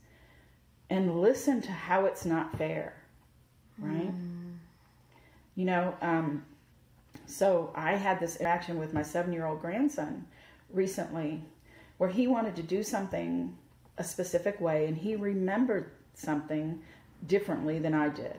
and 0.91 1.21
listen 1.21 1.61
to 1.63 1.73
how 1.73 2.07
it's 2.07 2.25
not 2.25 2.57
fair. 2.57 2.95
Right? 3.79 4.13
You 5.57 5.65
know, 5.65 5.95
um, 6.01 6.45
so 7.27 7.73
I 7.75 7.93
had 7.93 8.21
this 8.21 8.37
interaction 8.37 8.79
with 8.79 8.93
my 8.93 9.03
seven 9.03 9.33
year 9.33 9.47
old 9.47 9.61
grandson 9.61 10.27
recently 10.73 11.43
where 11.99 12.11
he 12.11 12.27
wanted 12.27 12.57
to 12.57 12.63
do 12.63 12.83
something 12.83 13.57
a 13.99 14.05
specific 14.05 14.61
way 14.61 14.87
and 14.87 14.97
he 14.97 15.17
remembered 15.17 15.93
something 16.15 16.81
differently 17.27 17.79
than 17.79 17.95
I 17.95 18.09
did. 18.09 18.37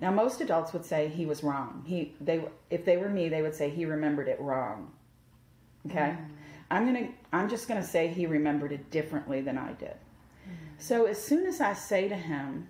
Now 0.00 0.10
most 0.10 0.40
adults 0.40 0.72
would 0.72 0.84
say 0.84 1.08
he 1.08 1.26
was 1.26 1.42
wrong. 1.42 1.84
He 1.86 2.14
they 2.20 2.44
if 2.70 2.84
they 2.84 2.96
were 2.96 3.08
me 3.08 3.28
they 3.28 3.42
would 3.42 3.54
say 3.54 3.70
he 3.70 3.84
remembered 3.84 4.28
it 4.28 4.40
wrong. 4.40 4.92
Okay? 5.86 6.16
I'm 6.72 6.92
going 6.92 7.06
to 7.06 7.12
I'm 7.32 7.48
just 7.50 7.68
going 7.68 7.80
to 7.80 7.86
say 7.86 8.08
he 8.08 8.26
remembered 8.26 8.72
it 8.72 8.90
differently 8.90 9.42
than 9.42 9.58
I 9.58 9.72
did. 9.74 9.94
So 10.78 11.04
as 11.04 11.22
soon 11.22 11.46
as 11.46 11.60
I 11.60 11.74
say 11.74 12.08
to 12.08 12.16
him, 12.16 12.66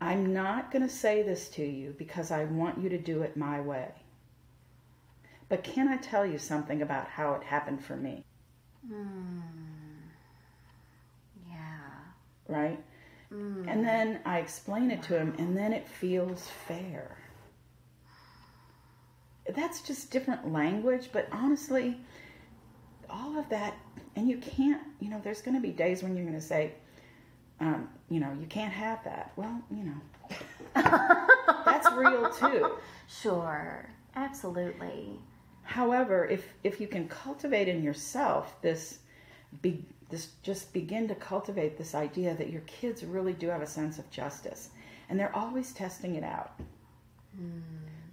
I'm 0.00 0.32
not 0.32 0.70
going 0.70 0.82
to 0.82 0.88
say 0.88 1.22
this 1.22 1.48
to 1.50 1.64
you 1.64 1.94
because 1.98 2.30
I 2.30 2.44
want 2.44 2.80
you 2.80 2.88
to 2.88 2.98
do 2.98 3.22
it 3.22 3.36
my 3.36 3.60
way. 3.60 3.88
But 5.48 5.64
can 5.64 5.88
I 5.88 5.96
tell 5.98 6.24
you 6.24 6.38
something 6.38 6.82
about 6.82 7.08
how 7.08 7.34
it 7.34 7.42
happened 7.42 7.84
for 7.84 7.96
me? 7.96 8.24
Mm. 8.90 9.42
Yeah. 11.50 11.56
Right? 12.48 12.82
And 13.30 13.84
then 13.84 14.20
I 14.24 14.38
explain 14.38 14.92
it 14.92 15.02
to 15.04 15.18
him, 15.18 15.34
and 15.38 15.56
then 15.56 15.72
it 15.72 15.88
feels 15.88 16.48
fair. 16.68 17.16
That's 19.54 19.80
just 19.82 20.12
different 20.12 20.52
language, 20.52 21.10
but 21.12 21.26
honestly, 21.32 21.98
all 23.10 23.38
of 23.38 23.48
that, 23.48 23.74
and 24.16 24.28
you 24.28 24.38
can't, 24.38 24.82
you 25.00 25.10
know, 25.10 25.20
there's 25.22 25.42
going 25.42 25.54
to 25.54 25.60
be 25.60 25.70
days 25.70 26.02
when 26.02 26.16
you're 26.16 26.26
going 26.26 26.38
to 26.38 26.44
say, 26.46 26.72
um, 27.60 27.88
you 28.10 28.20
know, 28.20 28.32
you 28.40 28.46
can't 28.46 28.72
have 28.72 29.02
that. 29.04 29.32
Well, 29.36 29.62
you 29.70 29.84
know, 29.84 30.36
that's 31.64 31.90
real 31.92 32.30
too. 32.30 32.76
Sure. 33.06 33.88
Absolutely. 34.16 35.18
However, 35.62 36.26
if 36.26 36.46
if 36.62 36.80
you 36.80 36.86
can 36.86 37.08
cultivate 37.08 37.68
in 37.68 37.82
yourself 37.82 38.60
this, 38.62 38.98
be, 39.62 39.84
this 40.10 40.28
just 40.42 40.72
begin 40.72 41.08
to 41.08 41.14
cultivate 41.14 41.78
this 41.78 41.94
idea 41.94 42.34
that 42.36 42.50
your 42.50 42.60
kids 42.62 43.04
really 43.04 43.32
do 43.32 43.48
have 43.48 43.62
a 43.62 43.66
sense 43.66 43.98
of 43.98 44.10
justice, 44.10 44.70
and 45.08 45.18
they're 45.18 45.34
always 45.34 45.72
testing 45.72 46.16
it 46.16 46.24
out. 46.24 46.52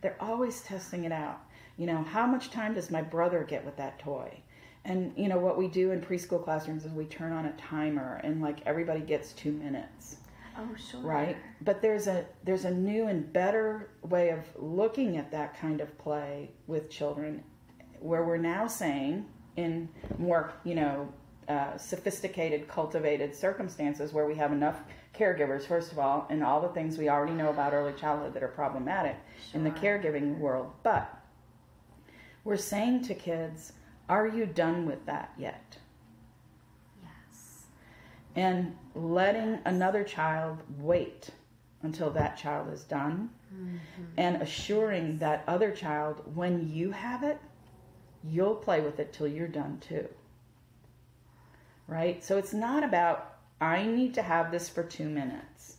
They're 0.02 0.18
always 0.20 0.62
testing 0.62 1.04
it 1.04 1.12
out. 1.12 1.42
You 1.78 1.88
know, 1.88 2.04
how 2.04 2.26
much 2.26 2.52
time 2.52 2.74
does 2.74 2.90
my 2.92 3.02
brother 3.02 3.44
get 3.44 3.66
with 3.66 3.78
that 3.78 4.00
toy? 4.00 4.42
And 4.84 5.14
you 5.16 5.28
know 5.28 5.38
what 5.38 5.58
we 5.58 5.68
do 5.68 5.92
in 5.92 6.02
preschool 6.02 6.44
classrooms 6.44 6.86
is 6.86 6.92
we 6.92 7.06
turn 7.06 7.32
on 7.32 7.46
a 7.46 7.52
timer, 7.54 8.20
and 8.24 8.42
like 8.42 8.62
everybody 8.66 9.02
gets 9.02 9.34
two 9.34 9.52
minutes. 9.52 10.18
Oh, 10.58 10.68
sure. 10.76 11.02
right? 11.02 11.38
But 11.62 11.82
there's 11.82 12.08
a 12.08 12.26
there's 12.44 12.66
a 12.66 12.72
new 12.72 13.08
and 13.08 13.32
better 13.32 13.90
way 14.02 14.30
of 14.30 14.40
looking 14.58 15.18
at 15.18 15.32
that 15.32 15.58
kind 15.60 15.82
of 15.82 15.98
play 15.98 16.52
with 16.68 16.90
children 16.90 17.44
where 18.00 18.24
we're 18.24 18.38
now 18.38 18.68
saying 18.68 19.26
in 19.56 19.88
more 20.18 20.54
you 20.64 20.76
know 20.76 21.12
uh, 21.48 21.78
sophisticated 21.78 22.68
cultivated 22.68 23.36
circumstances 23.36 24.14
where 24.14 24.26
we 24.26 24.36
have 24.36 24.52
enough 24.52 24.82
caregivers 25.18 25.68
first 25.68 25.92
of 25.92 26.00
all 26.00 26.26
and 26.30 26.44
all 26.44 26.62
the 26.62 26.70
things 26.70 26.98
we 26.98 27.10
already 27.10 27.34
know 27.34 27.50
about 27.50 27.74
early 27.74 27.94
childhood 27.94 28.34
that 28.34 28.44
are 28.44 28.48
problematic 28.48 29.16
in 29.54 29.64
the 29.64 29.72
caregiving 29.72 30.38
world. 30.38 30.72
But 30.84 31.14
we're 32.44 32.58
saying 32.58 33.04
to 33.04 33.14
kids 33.14 33.74
are 34.10 34.28
you 34.28 34.46
done 34.46 34.86
with 34.86 35.06
that 35.06 35.32
yet? 35.38 35.78
Yes. 37.02 37.64
and 38.36 38.76
letting 38.96 39.60
another 39.66 40.04
child 40.04 40.60
wait 40.78 41.30
until 41.84 42.10
that 42.12 42.38
child 42.38 42.72
is 42.72 42.84
done 42.84 43.30
mm-hmm. 43.54 43.78
and 44.18 44.42
assuring 44.42 45.18
that 45.20 45.44
other 45.48 45.72
child 45.72 46.22
when 46.36 46.72
you 46.72 46.92
have 46.92 47.24
it 47.24 47.40
you'll 48.24 48.56
play 48.56 48.82
with 48.82 49.00
it 49.00 49.14
till 49.14 49.28
you're 49.28 49.48
done 49.48 49.80
too. 49.80 50.08
Right? 51.88 52.24
So 52.24 52.38
it's 52.38 52.54
not 52.54 52.84
about 52.84 53.28
i 53.60 53.84
need 53.84 54.14
to 54.16 54.22
have 54.22 54.52
this 54.52 54.70
for 54.70 54.84
two 54.84 55.08
minutes. 55.10 55.78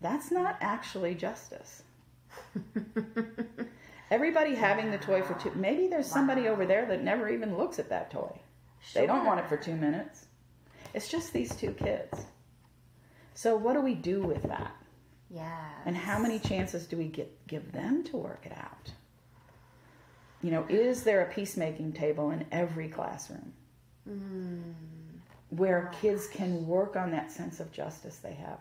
That's 0.00 0.30
not 0.30 0.56
actually 0.60 1.14
justice 1.14 1.82
everybody 4.10 4.54
having 4.54 4.90
the 4.90 4.98
toy 4.98 5.22
for 5.22 5.34
two 5.34 5.52
maybe 5.54 5.88
there's 5.88 6.06
somebody 6.06 6.48
over 6.48 6.66
there 6.66 6.86
that 6.86 7.02
never 7.02 7.28
even 7.28 7.56
looks 7.56 7.78
at 7.78 7.88
that 7.88 8.10
toy 8.10 8.40
they 8.92 9.06
don't 9.06 9.24
want 9.24 9.40
it 9.40 9.48
for 9.48 9.56
two 9.56 9.74
minutes 9.74 10.26
it's 10.94 11.08
just 11.08 11.32
these 11.32 11.54
two 11.54 11.72
kids. 11.72 12.24
So 13.34 13.56
what 13.56 13.74
do 13.74 13.80
we 13.80 13.94
do 13.94 14.22
with 14.22 14.44
that? 14.44 14.76
Yeah. 15.28 15.68
And 15.84 15.96
how 15.96 16.20
many 16.20 16.38
chances 16.38 16.86
do 16.86 16.96
we 16.96 17.08
get 17.08 17.46
give 17.48 17.72
them 17.72 18.04
to 18.04 18.16
work 18.16 18.46
it 18.46 18.56
out? 18.56 18.92
You 20.40 20.52
know, 20.52 20.64
is 20.68 21.02
there 21.02 21.22
a 21.22 21.32
peacemaking 21.32 21.92
table 21.94 22.30
in 22.30 22.46
every 22.52 22.88
classroom 22.88 23.52
mm. 24.08 24.62
where 25.48 25.90
oh 25.92 25.96
kids 26.00 26.28
can 26.28 26.64
work 26.66 26.94
on 26.94 27.10
that 27.10 27.32
sense 27.32 27.58
of 27.58 27.72
justice 27.72 28.18
they 28.18 28.34
have? 28.34 28.60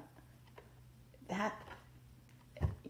That 1.27 1.61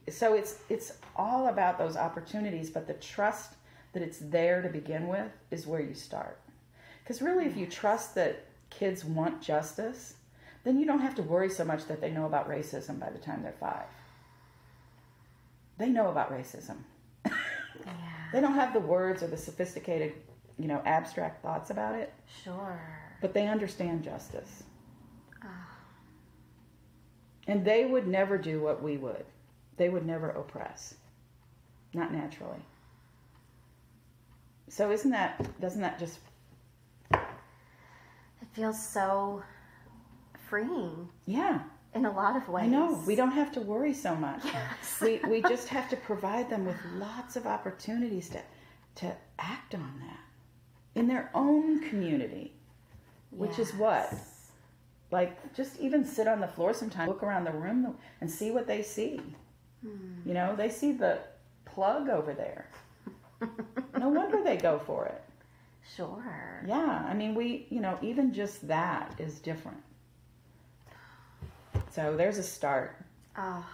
so 0.09 0.33
it's 0.33 0.59
it's 0.69 0.93
all 1.15 1.47
about 1.47 1.77
those 1.77 1.95
opportunities, 1.95 2.69
but 2.69 2.87
the 2.87 2.93
trust 2.95 3.53
that 3.93 4.01
it's 4.03 4.19
there 4.19 4.61
to 4.61 4.69
begin 4.69 5.07
with 5.07 5.31
is 5.51 5.67
where 5.67 5.79
you 5.81 5.93
start. 5.93 6.39
Because 7.03 7.21
really, 7.21 7.45
if 7.45 7.55
you 7.55 7.65
trust 7.65 8.15
that 8.15 8.45
kids 8.69 9.05
want 9.05 9.41
justice, 9.41 10.15
then 10.63 10.79
you 10.79 10.85
don't 10.85 10.99
have 11.01 11.15
to 11.15 11.21
worry 11.23 11.49
so 11.49 11.63
much 11.63 11.85
that 11.85 12.01
they 12.01 12.09
know 12.09 12.25
about 12.25 12.49
racism 12.49 12.99
by 12.99 13.09
the 13.09 13.19
time 13.19 13.43
they're 13.43 13.53
five. 13.59 13.85
They 15.77 15.89
know 15.89 16.09
about 16.09 16.31
racism. 16.31 16.77
Yeah. 17.25 17.91
They 18.31 18.39
don't 18.41 18.53
have 18.53 18.73
the 18.73 18.79
words 18.79 19.21
or 19.23 19.27
the 19.27 19.37
sophisticated, 19.37 20.13
you 20.57 20.67
know, 20.67 20.81
abstract 20.85 21.41
thoughts 21.43 21.69
about 21.69 21.95
it, 21.95 22.13
Sure. 22.43 22.79
but 23.21 23.33
they 23.33 23.47
understand 23.47 24.03
justice. 24.03 24.63
Ah. 25.43 25.77
And 27.47 27.65
they 27.65 27.85
would 27.85 28.07
never 28.07 28.37
do 28.37 28.61
what 28.61 28.81
we 28.81 28.97
would. 28.97 29.25
They 29.77 29.89
would 29.89 30.05
never 30.05 30.29
oppress. 30.29 30.95
Not 31.93 32.13
naturally. 32.13 32.59
So 34.69 34.91
isn't 34.91 35.11
that 35.11 35.59
doesn't 35.61 35.81
that 35.81 35.99
just 35.99 36.19
It 37.13 37.19
feels 38.53 38.83
so 38.83 39.43
freeing 40.49 41.09
yeah, 41.25 41.61
in 41.93 42.05
a 42.05 42.11
lot 42.11 42.35
of 42.35 42.47
ways. 42.49 42.65
I 42.65 42.67
know. 42.67 43.01
We 43.05 43.15
don't 43.15 43.31
have 43.31 43.51
to 43.53 43.61
worry 43.61 43.93
so 43.93 44.15
much. 44.15 44.41
Yes. 44.45 45.01
we, 45.01 45.19
we 45.29 45.41
just 45.49 45.67
have 45.69 45.89
to 45.89 45.97
provide 45.97 46.49
them 46.49 46.65
with 46.65 46.77
lots 46.95 47.35
of 47.35 47.45
opportunities 47.45 48.29
to, 48.29 48.41
to 48.95 49.15
act 49.39 49.75
on 49.75 50.01
that 50.01 50.19
in 50.95 51.07
their 51.07 51.31
own 51.33 51.87
community, 51.89 52.53
which 53.31 53.59
is 53.59 53.73
what? 53.73 54.13
Like, 55.11 55.53
just 55.55 55.79
even 55.79 56.05
sit 56.05 56.27
on 56.27 56.39
the 56.39 56.47
floor 56.47 56.73
sometimes, 56.73 57.07
look 57.07 57.23
around 57.23 57.45
the 57.45 57.51
room 57.51 57.95
and 58.21 58.29
see 58.29 58.51
what 58.51 58.67
they 58.67 58.81
see. 58.81 59.19
Hmm. 59.83 60.27
You 60.27 60.33
know, 60.33 60.55
they 60.55 60.69
see 60.69 60.91
the 60.93 61.19
plug 61.65 62.09
over 62.09 62.33
there. 62.33 62.67
no 63.99 64.09
wonder 64.09 64.43
they 64.43 64.57
go 64.57 64.79
for 64.85 65.05
it. 65.05 65.21
Sure. 65.95 66.63
Yeah, 66.65 67.05
I 67.07 67.13
mean, 67.13 67.35
we, 67.35 67.67
you 67.69 67.81
know, 67.81 67.97
even 68.01 68.33
just 68.33 68.67
that 68.67 69.13
is 69.19 69.39
different. 69.39 69.77
So 71.91 72.15
there's 72.15 72.37
a 72.37 72.43
start. 72.43 72.95
Oh, 73.37 73.65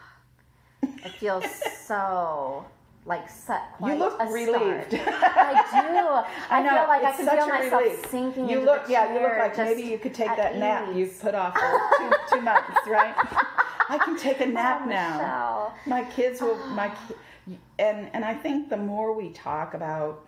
it 0.82 1.12
feels 1.14 1.46
so 1.86 2.66
like 3.06 3.30
such 3.30 3.62
quite 3.78 3.94
You 3.94 4.00
look 4.00 4.20
relieved. 4.20 4.60
I 4.60 4.84
do. 4.90 4.98
I, 6.50 6.62
know, 6.62 6.70
feel 6.70 6.88
like 6.88 7.04
I 7.04 7.12
can 7.12 7.28
feel 7.28 7.48
myself 7.48 7.84
relief. 7.84 8.06
sinking 8.10 8.50
You 8.50 8.60
into 8.60 8.72
look, 8.72 8.84
yeah, 8.90 9.14
you 9.14 9.22
look 9.22 9.38
like 9.38 9.58
maybe 9.58 9.84
you 9.84 9.98
could 9.98 10.14
take 10.14 10.30
at 10.30 10.38
that 10.38 10.58
nap 10.58 10.94
you've 10.94 11.20
put 11.20 11.36
off 11.36 11.54
for 11.54 11.82
two, 11.98 12.36
two 12.36 12.42
months, 12.42 12.78
right? 12.88 13.16
I 13.90 13.98
can 13.98 14.18
take 14.18 14.40
a 14.40 14.46
oh, 14.48 14.50
nap 14.52 14.82
Oh, 14.86 14.90
now. 14.90 15.18
Michelle. 15.18 15.74
My 15.88 16.04
kids 16.12 16.42
will, 16.42 16.56
my, 16.70 16.92
and 17.80 18.10
and 18.14 18.24
I 18.24 18.34
think 18.34 18.70
the 18.70 18.78
more 18.78 19.14
we 19.14 19.32
talk 19.32 19.74
about, 19.74 20.26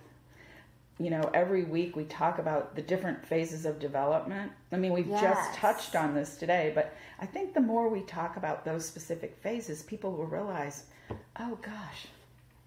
you 1.00 1.10
know, 1.10 1.30
every 1.34 1.64
week 1.64 1.96
we 1.96 2.04
talk 2.06 2.40
about 2.40 2.76
the 2.76 2.82
different 2.82 3.26
phases 3.26 3.66
of 3.66 3.80
development. 3.80 4.52
I 4.72 4.78
mean, 4.78 4.94
we've 4.94 5.08
Yes. 5.08 5.22
just 5.22 5.54
touched 5.60 5.96
on 5.96 6.14
this 6.14 6.36
today, 6.38 6.72
but 6.76 6.94
I 7.20 7.26
think 7.26 7.54
the 7.54 7.62
more 7.62 7.88
we 7.90 8.02
talk 8.02 8.38
about 8.38 8.66
those 8.66 8.86
specific 8.86 9.38
phases, 9.42 9.84
people 9.84 10.12
will 10.12 10.26
realize, 10.26 10.86
oh 11.40 11.58
gosh, 11.62 12.08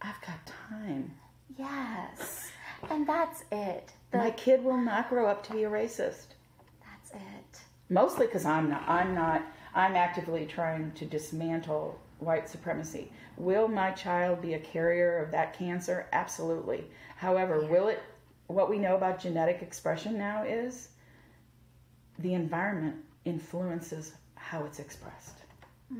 I've 0.03 0.21
got 0.21 0.39
time. 0.71 1.13
Yes. 1.59 2.51
And 2.91 3.07
that's 3.07 3.45
it. 3.53 3.93
The, 4.11 4.19
My 4.19 4.31
kid 4.33 4.63
will 4.65 4.77
not 4.77 5.09
grow 5.09 5.27
up 5.27 5.43
to 5.47 5.53
be 5.53 5.65
a 5.65 5.71
racist. 5.71 6.35
that's 6.85 7.11
it. 7.13 7.61
Mostly 7.89 8.27
because 8.27 8.45
I'm 8.45 8.69
not. 8.69 8.83
I'm 8.89 9.15
not. 9.15 9.43
I'm 9.75 9.97
actively 9.97 10.47
trying 10.47 10.93
to 10.93 11.05
dismantle 11.05 11.99
white 12.21 12.49
supremacy. 12.49 13.11
Will 13.37 13.67
my 13.67 13.91
child 13.91 14.41
be 14.41 14.55
a 14.55 14.59
carrier 14.59 15.19
of 15.19 15.31
that 15.33 15.59
cancer? 15.59 16.07
Absolutely. 16.13 16.85
However, 17.17 17.67
will 17.67 17.89
it? 17.89 18.03
What 18.47 18.69
we 18.71 18.79
know 18.79 18.95
about 18.95 19.21
genetic 19.21 19.63
expression 19.63 20.19
now 20.19 20.45
is 20.45 20.91
the 22.19 22.35
environment 22.35 22.97
influences 23.25 24.13
how 24.35 24.65
it's 24.65 24.79
expressed. 24.79 25.39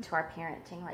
To 0.01 0.13
our 0.13 0.31
parenting, 0.37 0.83
like 0.83 0.93